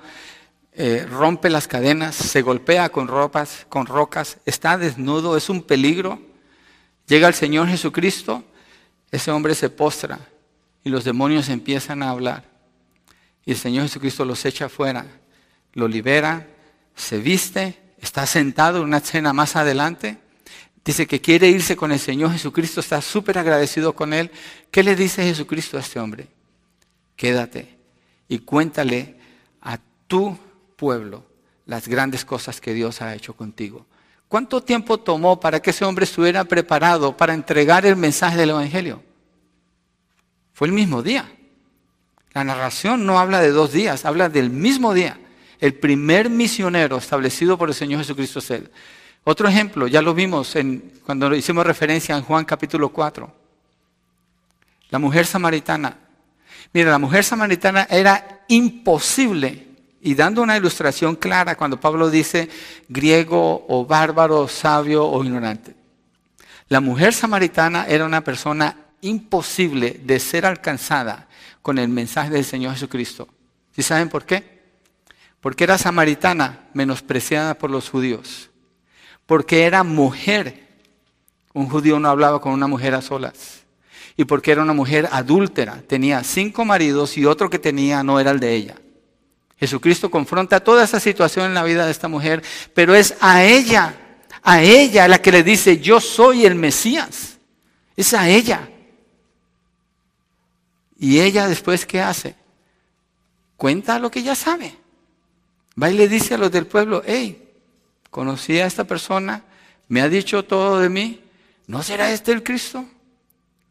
[0.74, 6.20] eh, rompe las cadenas, se golpea con ropas, con rocas, está desnudo, es un peligro.
[7.08, 8.44] Llega el Señor Jesucristo,
[9.12, 10.20] ese hombre se postra
[10.84, 12.55] y los demonios empiezan a hablar.
[13.46, 15.06] Y el Señor Jesucristo los echa afuera,
[15.74, 16.48] lo libera,
[16.96, 20.18] se viste, está sentado en una escena más adelante.
[20.84, 24.32] Dice que quiere irse con el Señor Jesucristo, está súper agradecido con él.
[24.72, 26.28] ¿Qué le dice Jesucristo a este hombre?
[27.16, 27.78] Quédate
[28.28, 29.18] y cuéntale
[29.62, 30.38] a tu
[30.76, 31.24] pueblo
[31.66, 33.86] las grandes cosas que Dios ha hecho contigo.
[34.28, 39.04] ¿Cuánto tiempo tomó para que ese hombre estuviera preparado para entregar el mensaje del Evangelio?
[40.54, 41.32] Fue el mismo día.
[42.36, 45.18] La narración no habla de dos días, habla del mismo día.
[45.62, 48.70] El primer misionero establecido por el Señor Jesucristo es Él.
[49.24, 50.54] Otro ejemplo, ya lo vimos
[51.06, 53.34] cuando hicimos referencia en Juan capítulo 4.
[54.90, 55.98] La mujer samaritana.
[56.74, 59.70] Mira, la mujer samaritana era imposible
[60.02, 62.50] y dando una ilustración clara cuando Pablo dice
[62.90, 65.74] griego o bárbaro, sabio o ignorante.
[66.68, 71.28] La mujer samaritana era una persona imposible de ser alcanzada
[71.62, 73.28] con el mensaje del Señor Jesucristo.
[73.76, 74.56] ¿Sí saben por qué?
[75.42, 78.50] Porque era samaritana, menospreciada por los judíos.
[79.26, 80.68] Porque era mujer.
[81.54, 83.64] Un judío no hablaba con una mujer a solas.
[84.18, 85.84] Y porque era una mujer adúltera.
[85.88, 88.76] Tenía cinco maridos y otro que tenía no era el de ella.
[89.58, 92.44] Jesucristo confronta toda esa situación en la vida de esta mujer,
[92.74, 93.96] pero es a ella,
[94.44, 97.38] a ella la que le dice, yo soy el Mesías.
[97.96, 98.70] Es a ella.
[100.98, 102.36] Y ella después, ¿qué hace?
[103.58, 104.76] Cuenta lo que ya sabe.
[105.82, 107.50] Va y le dice a los del pueblo, hey,
[108.10, 109.44] conocí a esta persona,
[109.88, 111.22] me ha dicho todo de mí,
[111.68, 112.86] ¿no será este el Cristo?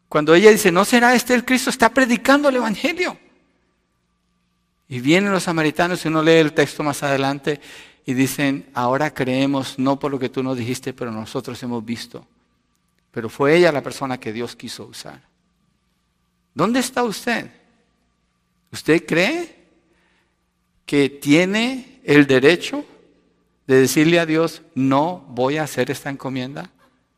[0.08, 1.70] Cuando ella dice, ¿no será este el Cristo?
[1.70, 3.18] Está predicando el Evangelio.
[4.88, 7.60] Y vienen los samaritanos y uno lee el texto más adelante
[8.04, 12.26] y dicen, ahora creemos no por lo que tú nos dijiste, pero nosotros hemos visto.
[13.10, 15.20] Pero fue ella la persona que Dios quiso usar.
[16.55, 17.50] ¿Dónde está usted?
[18.70, 19.55] ¿Usted cree
[20.86, 22.84] que tiene el derecho
[23.66, 26.70] de decirle a Dios, no voy a hacer esta encomienda?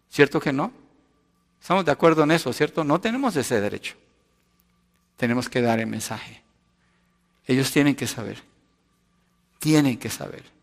[0.08, 0.72] ¿Cierto que no?
[1.60, 2.84] Estamos de acuerdo en eso, ¿cierto?
[2.84, 3.94] No tenemos ese derecho.
[5.16, 6.42] Tenemos que dar el mensaje.
[7.46, 8.42] Ellos tienen que saber.
[9.58, 10.55] Tienen que saber.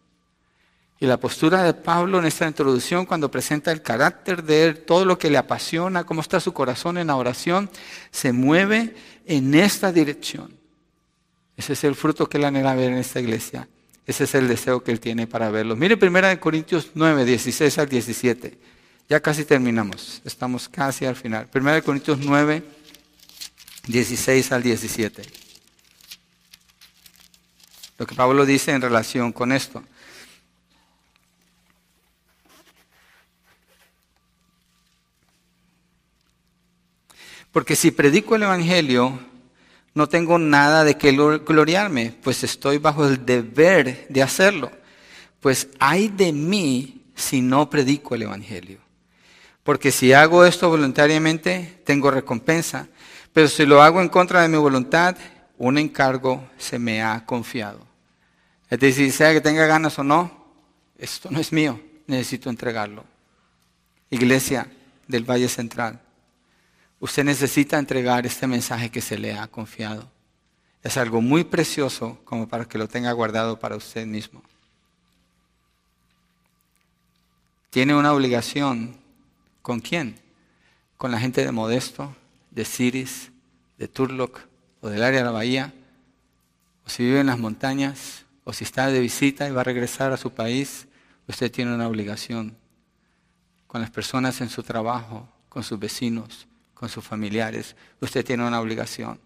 [1.04, 5.04] Y la postura de Pablo en esta introducción, cuando presenta el carácter de él, todo
[5.04, 7.70] lo que le apasiona, cómo está su corazón en la oración,
[8.10, 8.96] se mueve
[9.26, 10.58] en esta dirección.
[11.58, 13.68] Ese es el fruto que él anhela ver en esta iglesia.
[14.08, 15.76] Ese es el deseo que él tiene para verlo.
[15.76, 18.58] Mire 1 Corintios 9, 16 al 17.
[19.10, 20.22] Ya casi terminamos.
[20.24, 21.50] Estamos casi al final.
[21.54, 22.64] 1 Corintios 9,
[23.88, 25.44] 16 al 17
[27.98, 29.84] lo que Pablo dice en relación con esto.
[37.54, 39.18] Porque si predico el Evangelio,
[39.94, 44.72] no tengo nada de qué gloriarme, pues estoy bajo el deber de hacerlo.
[45.40, 48.80] Pues hay de mí si no predico el Evangelio.
[49.64, 52.88] Porque si hago esto voluntariamente, tengo recompensa.
[53.32, 55.16] Pero si lo hago en contra de mi voluntad,
[55.60, 57.86] un encargo se me ha confiado.
[58.68, 60.44] Es decir, sea que tenga ganas o no,
[60.98, 63.06] esto no es mío, necesito entregarlo.
[64.10, 64.68] Iglesia
[65.08, 66.02] del Valle Central,
[67.04, 70.10] usted necesita entregar este mensaje que se le ha confiado.
[70.82, 74.42] Es algo muy precioso como para que lo tenga guardado para usted mismo.
[77.72, 78.96] Tiene una obligación.
[79.62, 80.16] ¿Con quién?
[80.96, 82.16] Con la gente de Modesto,
[82.52, 83.32] de Ciris,
[83.78, 84.40] de Turlock,
[84.80, 85.74] o del área de la bahía,
[86.86, 90.14] o si vive en las montañas, o si está de visita y va a regresar
[90.14, 90.88] a su país,
[91.28, 92.56] usted tiene una obligación
[93.68, 96.48] con las personas en su trabajo, con sus vecinos,
[96.84, 97.78] con sus familiares.
[98.02, 99.18] Usted tiene una obligación.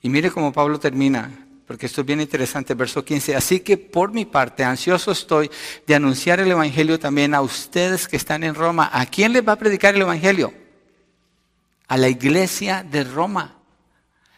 [0.00, 1.30] Y mire cómo Pablo termina,
[1.66, 3.36] porque esto es bien interesante, verso 15.
[3.36, 5.50] Así que por mi parte, ansioso estoy
[5.86, 8.88] de anunciar el Evangelio también a ustedes que están en Roma.
[8.90, 10.54] ¿A quién les va a predicar el Evangelio?
[11.88, 13.58] A la iglesia de Roma.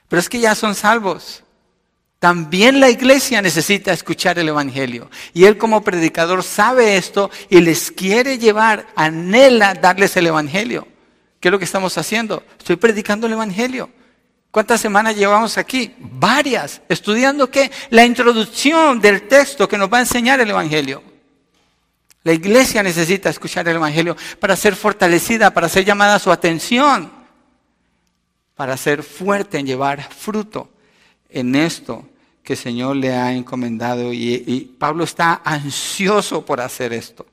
[0.08, 1.44] Pero es que ya son salvos.
[2.18, 5.08] También la iglesia necesita escuchar el Evangelio.
[5.34, 10.88] Y él como predicador sabe esto y les quiere llevar, anhela darles el Evangelio.
[11.42, 12.42] ¿Qué es lo que estamos haciendo?
[12.58, 13.90] Estoy predicando el Evangelio.
[14.50, 15.94] ¿Cuántas semanas llevamos aquí?
[15.98, 16.80] Varias.
[16.88, 17.70] ¿Estudiando qué?
[17.90, 21.02] La introducción del texto que nos va a enseñar el Evangelio.
[22.22, 27.20] La iglesia necesita escuchar el Evangelio para ser fortalecida, para ser llamada a su atención
[28.54, 30.70] para ser fuerte en llevar fruto
[31.28, 32.08] en esto
[32.44, 34.12] que el Señor le ha encomendado.
[34.12, 37.26] Y, Pablo está ansioso por hacer esto.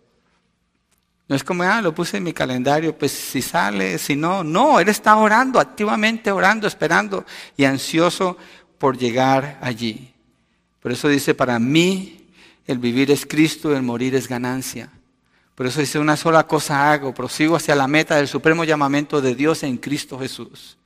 [1.29, 4.79] No es como, ah, lo puse en mi calendario, pues si sale, si no, no,
[4.79, 7.23] Él está orando, activamente orando, esperando
[7.55, 8.35] y ansioso
[8.79, 10.11] por llegar allí.
[10.81, 12.31] Por eso dice, para mí
[12.65, 14.89] el vivir es Cristo, el morir es ganancia.
[15.53, 19.35] Por eso dice, una sola cosa hago, prosigo hacia la meta del supremo llamamiento de
[19.35, 20.79] Dios en Cristo Jesús.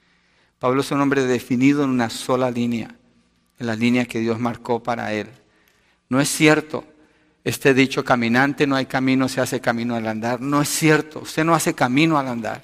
[0.60, 2.94] Pablo es un hombre definido en una sola línea,
[3.60, 5.30] en la línea que Dios marcó para él.
[6.10, 6.84] No es cierto
[7.44, 10.40] este dicho, caminante no hay camino, se hace camino al andar.
[10.40, 12.64] No es cierto, usted no hace camino al andar.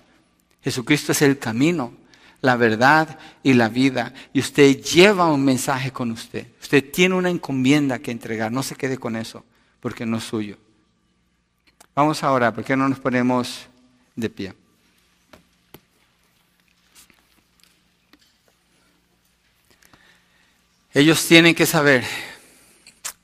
[0.63, 1.93] Jesucristo es el camino,
[2.41, 4.13] la verdad y la vida.
[4.31, 6.47] Y usted lleva un mensaje con usted.
[6.61, 8.51] Usted tiene una encomienda que entregar.
[8.51, 9.43] No se quede con eso,
[9.81, 10.57] porque no es suyo.
[11.93, 13.67] Vamos ahora, ¿por qué no nos ponemos
[14.15, 14.53] de pie?
[20.93, 22.05] Ellos tienen que saber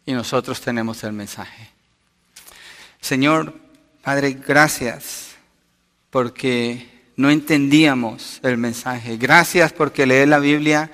[0.05, 1.69] y nosotros tenemos el mensaje.
[3.01, 3.53] Señor,
[4.01, 5.35] Padre, gracias
[6.09, 9.17] porque no entendíamos el mensaje.
[9.17, 10.91] Gracias porque leer la Biblia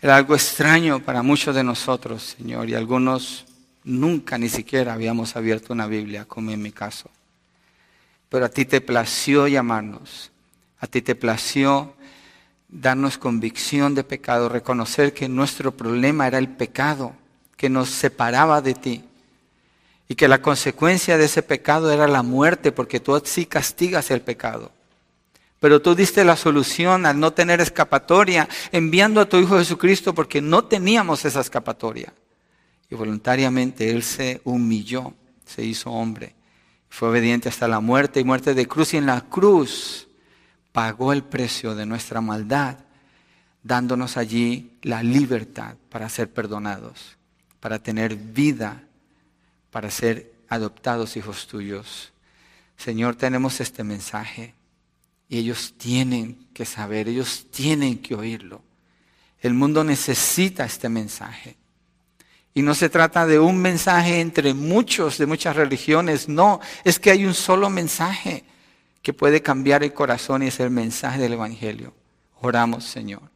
[0.00, 3.46] era algo extraño para muchos de nosotros, Señor, y algunos
[3.84, 7.10] nunca ni siquiera habíamos abierto una Biblia, como en mi caso.
[8.28, 10.30] Pero a ti te plació llamarnos,
[10.80, 11.94] a ti te plació
[12.68, 17.14] darnos convicción de pecado, reconocer que nuestro problema era el pecado
[17.56, 19.04] que nos separaba de ti.
[20.08, 24.20] Y que la consecuencia de ese pecado era la muerte, porque tú sí castigas el
[24.20, 24.70] pecado.
[25.60, 30.42] Pero tú diste la solución al no tener escapatoria, enviando a tu Hijo Jesucristo, porque
[30.42, 32.12] no teníamos esa escapatoria.
[32.90, 35.14] Y voluntariamente Él se humilló,
[35.46, 36.34] se hizo hombre.
[36.90, 38.92] Fue obediente hasta la muerte y muerte de cruz.
[38.92, 40.06] Y en la cruz
[40.70, 42.76] pagó el precio de nuestra maldad,
[43.62, 47.16] dándonos allí la libertad para ser perdonados
[47.64, 48.82] para tener vida,
[49.70, 52.12] para ser adoptados hijos tuyos.
[52.76, 54.52] Señor, tenemos este mensaje
[55.30, 58.60] y ellos tienen que saber, ellos tienen que oírlo.
[59.40, 61.56] El mundo necesita este mensaje.
[62.52, 67.12] Y no se trata de un mensaje entre muchos, de muchas religiones, no, es que
[67.12, 68.44] hay un solo mensaje
[69.00, 71.94] que puede cambiar el corazón y es el mensaje del Evangelio.
[72.42, 73.33] Oramos, Señor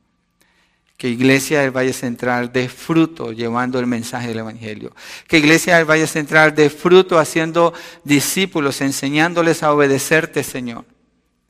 [0.99, 4.93] que Iglesia del Valle Central dé fruto llevando el mensaje del Evangelio.
[5.29, 7.73] Que Iglesia del Valle Central dé fruto haciendo
[8.03, 10.85] discípulos, enseñándoles a obedecerte, Señor.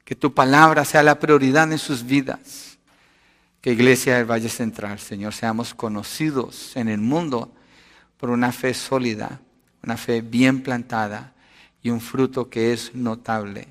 [0.05, 2.77] Que tu palabra sea la prioridad en sus vidas.
[3.63, 7.51] Que Iglesia del Valle Central, Señor, seamos conocidos en el mundo
[8.19, 9.41] por una fe sólida,
[9.83, 11.33] una fe bien plantada
[11.83, 13.69] y un fruto que es notable.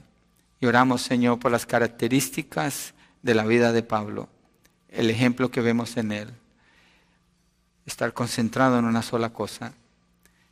[0.60, 4.28] Y oramos, Señor, por las características de la vida de Pablo
[4.90, 6.34] el ejemplo que vemos en él.
[7.86, 9.74] Estar concentrado en una sola cosa,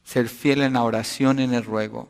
[0.03, 2.09] ser fiel en la oración, en el ruego,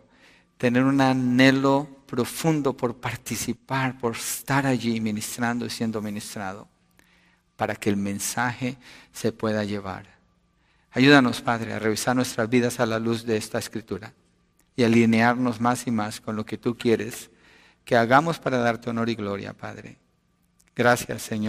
[0.58, 6.68] tener un anhelo profundo por participar, por estar allí ministrando y siendo ministrado,
[7.56, 8.78] para que el mensaje
[9.12, 10.06] se pueda llevar.
[10.92, 14.14] Ayúdanos, Padre, a revisar nuestras vidas a la luz de esta escritura
[14.76, 17.30] y alinearnos más y más con lo que tú quieres
[17.84, 19.98] que hagamos para darte honor y gloria, Padre.
[20.76, 21.44] Gracias, Señor.